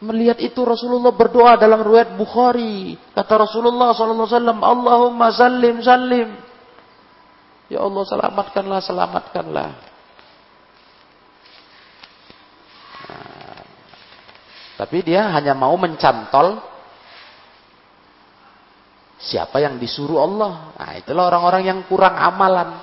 Melihat 0.00 0.42
itu 0.42 0.58
Rasulullah 0.66 1.14
berdoa 1.14 1.54
dalam 1.54 1.78
riwayat 1.86 2.18
Bukhari. 2.18 2.98
Kata 3.14 3.46
Rasulullah 3.46 3.94
SAW, 3.94 4.26
Allahumma 4.58 5.30
sallim 5.30 5.78
sallim. 5.84 6.34
Ya 7.70 7.86
Allah 7.86 8.02
selamatkanlah, 8.02 8.80
selamatkanlah. 8.82 9.70
Nah, 13.06 13.62
tapi 14.80 15.04
dia 15.06 15.30
hanya 15.30 15.54
mau 15.54 15.76
mencantol 15.78 16.69
siapa 19.20 19.60
yang 19.60 19.76
disuruh 19.76 20.24
Allah. 20.24 20.72
Nah, 20.80 20.92
itulah 20.96 21.28
orang-orang 21.28 21.62
yang 21.68 21.78
kurang 21.84 22.16
amalan. 22.16 22.80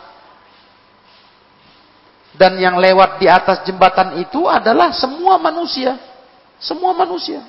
Dan 2.37 2.61
yang 2.61 2.77
lewat 2.77 3.17
di 3.17 3.25
atas 3.25 3.65
jembatan 3.65 4.21
itu 4.21 4.45
adalah 4.45 4.93
semua 4.93 5.41
manusia. 5.41 5.97
Semua 6.61 6.93
manusia. 6.93 7.41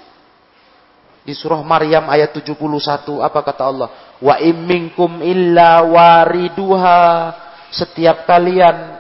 Di 1.20 1.36
surah 1.36 1.60
Maryam 1.60 2.08
ayat 2.08 2.32
71 2.32 3.20
apa 3.20 3.40
kata 3.44 3.68
Allah? 3.68 3.88
Wa 4.16 4.40
imminkum 4.40 5.20
illa 5.20 5.84
wariduha. 5.84 7.00
Setiap 7.68 8.24
kalian 8.24 8.96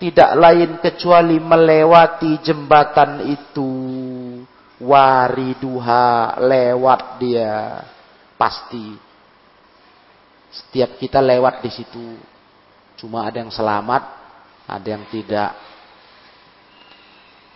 tidak 0.00 0.30
lain 0.40 0.80
kecuali 0.80 1.36
melewati 1.36 2.40
jembatan 2.40 3.28
itu. 3.28 3.72
Wariduha 4.80 6.40
lewat 6.40 7.20
dia 7.20 7.84
pasti. 8.40 9.05
Setiap 10.56 10.96
kita 10.96 11.20
lewat 11.20 11.60
di 11.60 11.68
situ. 11.68 12.16
Cuma 12.96 13.28
ada 13.28 13.44
yang 13.44 13.52
selamat, 13.52 14.02
ada 14.64 14.88
yang 14.88 15.04
tidak. 15.12 15.52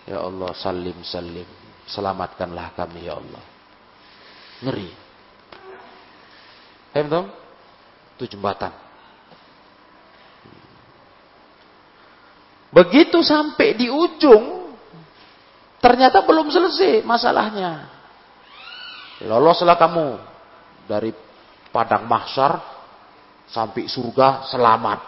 Ya 0.04 0.20
Allah, 0.20 0.52
salim 0.52 1.00
salim. 1.00 1.48
Selamatkanlah 1.88 2.76
kami 2.76 3.08
ya 3.08 3.16
Allah. 3.16 3.44
Ngeri. 4.60 4.90
Paham 6.92 7.06
dong? 7.08 7.26
Itu 8.18 8.36
jembatan. 8.36 8.74
Begitu 12.70 13.18
sampai 13.24 13.74
di 13.74 13.90
ujung, 13.90 14.76
ternyata 15.82 16.22
belum 16.22 16.52
selesai 16.52 17.02
masalahnya. 17.02 17.90
Loloslah 19.26 19.74
kamu 19.74 20.06
dari 20.86 21.10
padang 21.74 22.06
mahsyar 22.06 22.79
sampai 23.50 23.90
surga 23.90 24.46
selamat. 24.50 25.00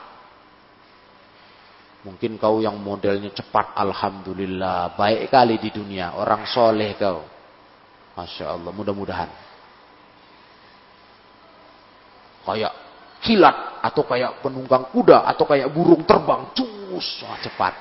Mungkin 2.03 2.35
kau 2.35 2.59
yang 2.59 2.83
modelnya 2.83 3.31
cepat, 3.31 3.79
Alhamdulillah. 3.79 4.99
Baik 4.99 5.31
kali 5.31 5.63
di 5.63 5.71
dunia. 5.71 6.19
Orang 6.19 6.51
soleh 6.51 6.99
kau. 6.99 7.23
Masya 8.19 8.59
Allah, 8.59 8.75
mudah-mudahan. 8.75 9.31
Kayak 12.43 12.75
kilat, 13.23 13.79
atau 13.87 14.03
kayak 14.03 14.43
penunggang 14.43 14.91
kuda, 14.91 15.31
atau 15.31 15.47
kayak 15.47 15.71
burung 15.71 16.03
terbang. 16.03 16.51
Cus, 16.59 17.23
wah, 17.23 17.39
cepat. 17.39 17.75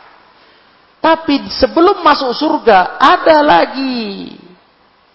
Tapi 1.01 1.49
sebelum 1.49 2.05
masuk 2.05 2.29
surga, 2.37 3.01
ada 3.01 3.41
lagi 3.41 4.37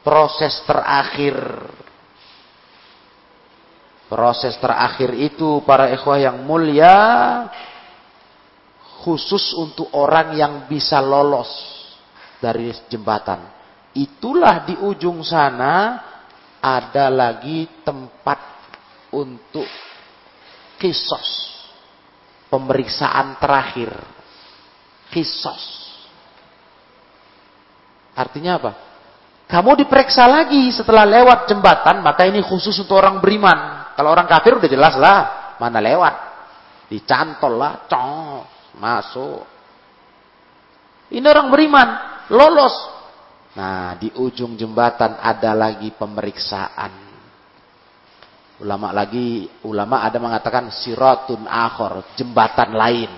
proses 0.03 0.67
terakhir. 0.67 1.39
Proses 4.07 4.55
terakhir 4.63 5.11
itu 5.19 5.67
para 5.67 5.91
ikhwah 5.91 6.23
yang 6.23 6.47
mulia 6.47 6.95
khusus 9.03 9.51
untuk 9.59 9.91
orang 9.99 10.39
yang 10.39 10.55
bisa 10.71 11.03
lolos 11.03 11.51
dari 12.39 12.71
jembatan. 12.87 13.51
Itulah 13.97 14.63
di 14.63 14.79
ujung 14.79 15.27
sana 15.27 15.99
ada 16.63 17.11
lagi 17.11 17.67
tempat 17.83 18.39
untuk 19.11 19.67
kisos. 20.79 21.55
Pemeriksaan 22.47 23.43
terakhir. 23.43 23.91
Kisos. 25.11 25.65
Artinya 28.15 28.57
apa? 28.57 28.73
Kamu 29.47 29.79
diperiksa 29.79 30.27
lagi 30.27 30.75
setelah 30.75 31.07
lewat 31.07 31.47
jembatan, 31.47 32.03
maka 32.03 32.27
ini 32.27 32.43
khusus 32.43 32.75
untuk 32.83 32.99
orang 32.99 33.23
beriman. 33.23 33.76
Kalau 33.97 34.13
orang 34.13 34.29
kafir 34.29 34.61
udah 34.61 34.69
jelas 34.69 34.95
lah, 35.01 35.57
mana 35.57 35.81
lewat. 35.81 36.15
Dicantol 36.93 37.57
lah, 37.57 37.89
cong 37.89 38.45
masuk. 38.77 39.43
Ini 41.11 41.25
orang 41.25 41.49
beriman, 41.49 41.89
lolos. 42.31 42.77
Nah, 43.57 43.97
di 43.97 44.13
ujung 44.21 44.53
jembatan 44.55 45.17
ada 45.17 45.57
lagi 45.57 45.89
pemeriksaan. 45.97 47.09
Ulama 48.61 48.93
lagi, 48.93 49.49
ulama 49.65 50.05
ada 50.05 50.17
mengatakan 50.21 50.73
siratun 50.73 51.49
akhor, 51.49 52.17
jembatan 52.17 52.73
lain. 52.73 53.13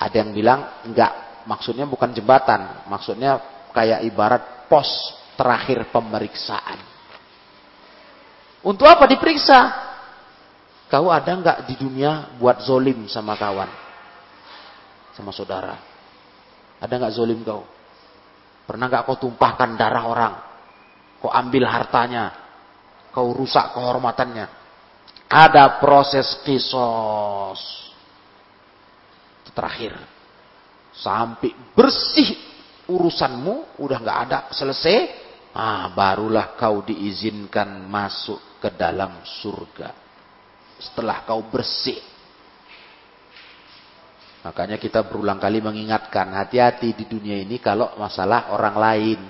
Ada 0.00 0.24
yang 0.24 0.30
bilang 0.32 0.60
enggak, 0.84 1.44
maksudnya 1.48 1.84
bukan 1.84 2.12
jembatan, 2.12 2.88
maksudnya 2.88 3.40
kayak 3.72 4.04
ibarat 4.08 4.68
pos 4.68 4.88
terakhir 5.36 5.92
pemeriksaan. 5.92 6.87
Untuk 8.62 8.86
apa 8.88 9.06
diperiksa? 9.06 9.86
Kau 10.88 11.12
ada 11.12 11.30
enggak 11.36 11.68
di 11.68 11.74
dunia 11.76 12.32
buat 12.40 12.64
zolim 12.64 13.06
sama 13.06 13.36
kawan? 13.36 13.88
sama 15.18 15.34
saudara? 15.34 15.74
Ada 16.78 16.94
nggak 16.94 17.14
zolim 17.18 17.42
kau? 17.42 17.66
Pernah 18.70 18.86
nggak 18.86 19.02
kau 19.02 19.18
tumpahkan 19.18 19.74
darah 19.74 20.04
orang? 20.06 20.34
Kau 21.18 21.34
ambil 21.34 21.66
hartanya? 21.66 22.30
Kau 23.10 23.34
rusak 23.34 23.74
kehormatannya? 23.74 24.46
Ada 25.26 25.82
proses 25.82 26.38
kisos. 26.46 27.90
Terakhir. 29.50 29.98
Sampai 30.94 31.50
bersih 31.74 32.38
urusanmu, 32.86 33.82
udah 33.82 33.98
nggak 33.98 34.18
ada, 34.30 34.38
selesai. 34.54 35.17
Ah, 35.56 35.90
barulah 35.92 36.54
kau 36.54 36.84
diizinkan 36.84 37.88
masuk 37.88 38.60
ke 38.60 38.68
dalam 38.74 39.24
surga. 39.24 39.94
Setelah 40.78 41.26
kau 41.26 41.42
bersih 41.48 41.98
Makanya 44.48 44.78
kita 44.78 45.02
berulang 45.02 45.42
kali 45.42 45.58
mengingatkan, 45.58 46.30
hati-hati 46.30 46.94
di 46.94 47.04
dunia 47.10 47.42
ini 47.42 47.58
kalau 47.58 47.98
masalah 47.98 48.54
orang 48.54 48.76
lain. 48.78 49.20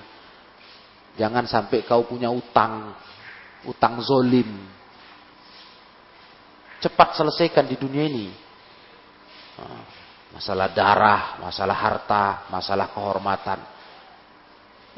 Jangan 1.17 1.49
sampai 1.49 1.83
kau 1.83 2.05
punya 2.05 2.29
utang, 2.29 2.93
utang 3.65 3.99
zolim. 4.05 4.47
Cepat 6.79 7.19
selesaikan 7.19 7.65
di 7.67 7.75
dunia 7.75 8.05
ini. 8.05 8.31
Ah, 9.59 9.83
masalah 10.39 10.71
darah, 10.71 11.23
masalah 11.41 11.75
harta, 11.75 12.25
masalah 12.53 12.87
kehormatan. 12.93 13.59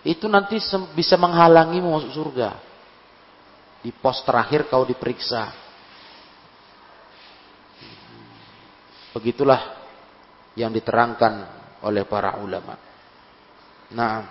Itu 0.02 0.26
nanti 0.26 0.58
bisa 0.98 1.16
menghalangi 1.18 1.78
masuk 1.78 2.12
surga. 2.14 2.50
Di 3.82 3.90
pos 3.94 4.22
terakhir 4.26 4.70
kau 4.70 4.86
diperiksa. 4.86 5.54
Begitulah 9.12 9.78
yang 10.58 10.72
diterangkan 10.72 11.34
oleh 11.86 12.06
para 12.06 12.38
ulama. 12.42 12.78
Nah, 13.92 14.24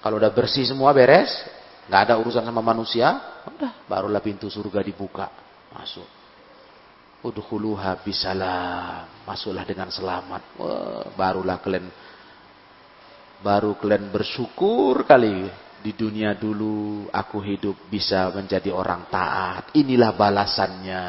kalau 0.00 0.16
udah 0.16 0.32
bersih 0.32 0.64
semua 0.64 0.94
beres, 0.94 1.30
nggak 1.90 2.00
ada 2.08 2.14
urusan 2.16 2.46
sama 2.46 2.62
manusia, 2.62 3.18
udah 3.44 3.84
barulah 3.90 4.22
pintu 4.22 4.48
surga 4.48 4.80
dibuka, 4.80 5.28
masuk. 5.74 6.06
Udkhuluha 7.18 7.98
bisalam, 8.06 9.26
masuklah 9.26 9.66
dengan 9.66 9.90
selamat. 9.90 10.42
Wah, 10.54 11.04
barulah 11.18 11.58
kalian 11.58 11.90
baru 13.42 13.78
kalian 13.78 14.10
bersyukur 14.10 15.06
kali 15.06 15.46
di 15.78 15.94
dunia 15.94 16.34
dulu 16.34 17.06
aku 17.10 17.38
hidup 17.38 17.86
bisa 17.86 18.34
menjadi 18.34 18.74
orang 18.74 19.06
taat. 19.08 19.74
Inilah 19.78 20.12
balasannya. 20.14 21.06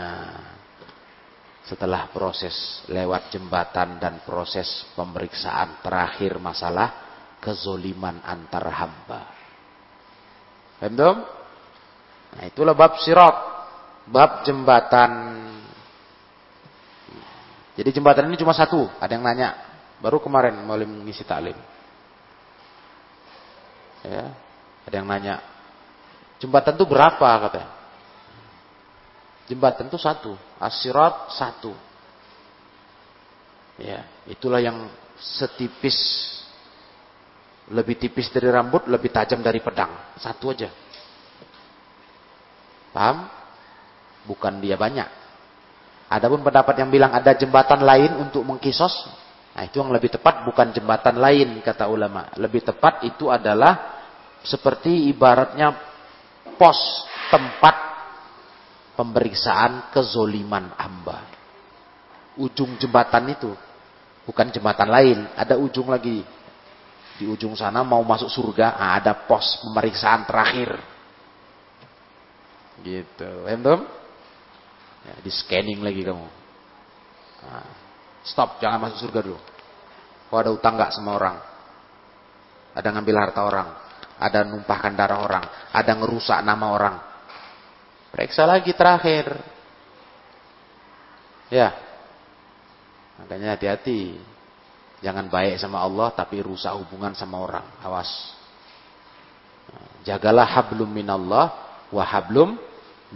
setelah 1.69 2.09
proses 2.09 2.81
lewat 2.89 3.29
jembatan 3.29 4.01
dan 4.01 4.25
proses 4.25 4.89
pemeriksaan 4.97 5.85
terakhir 5.85 6.41
masalah 6.41 6.89
kezoliman 7.37 8.17
antar 8.25 8.65
hamba. 8.73 9.21
Paham 10.81 10.97
Nah 12.29 12.45
itulah 12.45 12.73
bab 12.73 12.97
sirat, 13.01 13.37
bab 14.09 14.41
jembatan. 14.45 15.11
Jadi 17.77 17.89
jembatan 17.95 18.27
ini 18.29 18.37
cuma 18.37 18.53
satu, 18.53 18.89
ada 18.97 19.13
yang 19.13 19.21
nanya. 19.21 19.55
Baru 20.01 20.17
kemarin 20.17 20.57
mulai 20.65 20.89
mengisi 20.89 21.21
taklim. 21.21 21.57
Ya, 24.05 24.31
ada 24.87 24.95
yang 24.95 25.07
nanya. 25.07 25.43
Jembatan 26.39 26.75
itu 26.79 26.85
berapa 26.87 27.29
katanya? 27.47 27.69
Jembatan 29.49 29.89
itu 29.89 29.99
satu, 29.99 30.37
asirat 30.61 31.33
satu. 31.35 31.73
Ya, 33.79 34.05
itulah 34.27 34.59
yang 34.63 34.87
setipis 35.19 35.97
lebih 37.69 38.01
tipis 38.01 38.33
dari 38.33 38.49
rambut, 38.49 38.89
lebih 38.89 39.13
tajam 39.13 39.41
dari 39.45 39.61
pedang. 39.61 39.93
Satu 40.17 40.49
aja. 40.53 40.69
Paham? 42.89 43.29
Bukan 44.25 44.57
dia 44.61 44.73
banyak. 44.73 45.05
Adapun 46.09 46.41
pendapat 46.41 46.73
yang 46.81 46.89
bilang 46.89 47.13
ada 47.13 47.37
jembatan 47.37 47.85
lain 47.85 48.17
untuk 48.17 48.41
mengkisos, 48.41 49.05
nah 49.59 49.67
itu 49.67 49.75
yang 49.83 49.91
lebih 49.91 50.07
tepat 50.07 50.47
bukan 50.47 50.71
jembatan 50.71 51.19
lain 51.19 51.59
kata 51.59 51.91
ulama. 51.91 52.31
Lebih 52.39 52.63
tepat 52.63 53.03
itu 53.03 53.27
adalah 53.27 53.99
seperti 54.39 55.11
ibaratnya 55.11 55.75
pos 56.55 56.79
tempat 57.27 57.75
pemeriksaan 58.95 59.91
kezoliman 59.91 60.71
hamba. 60.79 61.27
Ujung 62.39 62.79
jembatan 62.79 63.35
itu 63.35 63.51
bukan 64.23 64.47
jembatan 64.47 64.87
lain, 64.87 65.27
ada 65.35 65.59
ujung 65.59 65.91
lagi. 65.91 66.23
Di 67.19 67.27
ujung 67.27 67.51
sana 67.51 67.83
mau 67.83 67.99
masuk 67.99 68.31
surga, 68.31 68.79
nah 68.79 68.95
ada 68.95 69.11
pos 69.11 69.59
pemeriksaan 69.59 70.23
terakhir. 70.23 70.79
Gitu, 72.79 73.27
paham 73.43 73.83
Ya, 74.99 75.15
di 75.23 75.31
scanning 75.31 75.79
lagi 75.79 76.03
kamu. 76.03 76.27
Nah, 77.39 77.67
stop, 78.29 78.61
jangan 78.61 78.77
masuk 78.77 79.09
surga 79.09 79.25
dulu. 79.25 79.39
Kau 80.29 80.37
ada 80.37 80.53
utang 80.53 80.77
nggak 80.77 80.93
sama 80.93 81.17
orang? 81.17 81.37
Ada 82.77 82.87
ngambil 82.93 83.15
harta 83.17 83.41
orang? 83.41 83.69
Ada 84.19 84.45
numpahkan 84.45 84.93
darah 84.93 85.19
orang? 85.25 85.45
Ada 85.73 85.91
ngerusak 85.97 86.39
nama 86.45 86.65
orang? 86.69 86.95
Periksa 88.13 88.45
lagi 88.45 88.75
terakhir. 88.77 89.25
Ya. 91.49 91.73
Makanya 93.17 93.57
hati-hati. 93.57 94.21
Jangan 94.99 95.31
baik 95.31 95.57
sama 95.57 95.81
Allah 95.81 96.11
tapi 96.13 96.43
rusak 96.43 96.75
hubungan 96.77 97.15
sama 97.15 97.39
orang. 97.41 97.65
Awas. 97.81 98.11
Jagalah 100.03 100.45
hablum 100.45 100.89
minallah 100.89 101.53
wa 101.89 102.03
hablum 102.05 102.59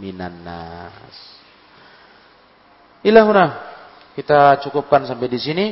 minannas. 0.00 1.14
Ilahuna. 3.04 3.73
Kita 4.14 4.62
cukupkan 4.62 5.06
sampai 5.10 5.26
di 5.26 5.38
sini. 5.42 5.66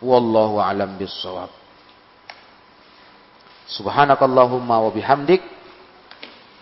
Wallahu 0.00 0.60
alam 0.60 0.96
bisawab. 0.96 1.48
Subhanakallahumma 3.70 4.82
wa 4.82 4.90
bihamdik 4.90 5.60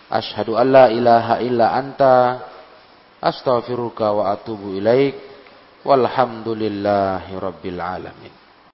Ashhadu 0.09 0.57
an 0.57 0.73
la 0.73 0.85
ilaha 0.89 1.37
illa 1.37 1.69
anta 1.77 2.41
astaghfiruka 3.21 4.09
wa 4.09 4.33
atubu 4.33 4.73
ilaik. 4.73 5.13
Walhamdulillahi 5.85 7.37
rabbil 7.37 7.77
alamin. 7.77 8.38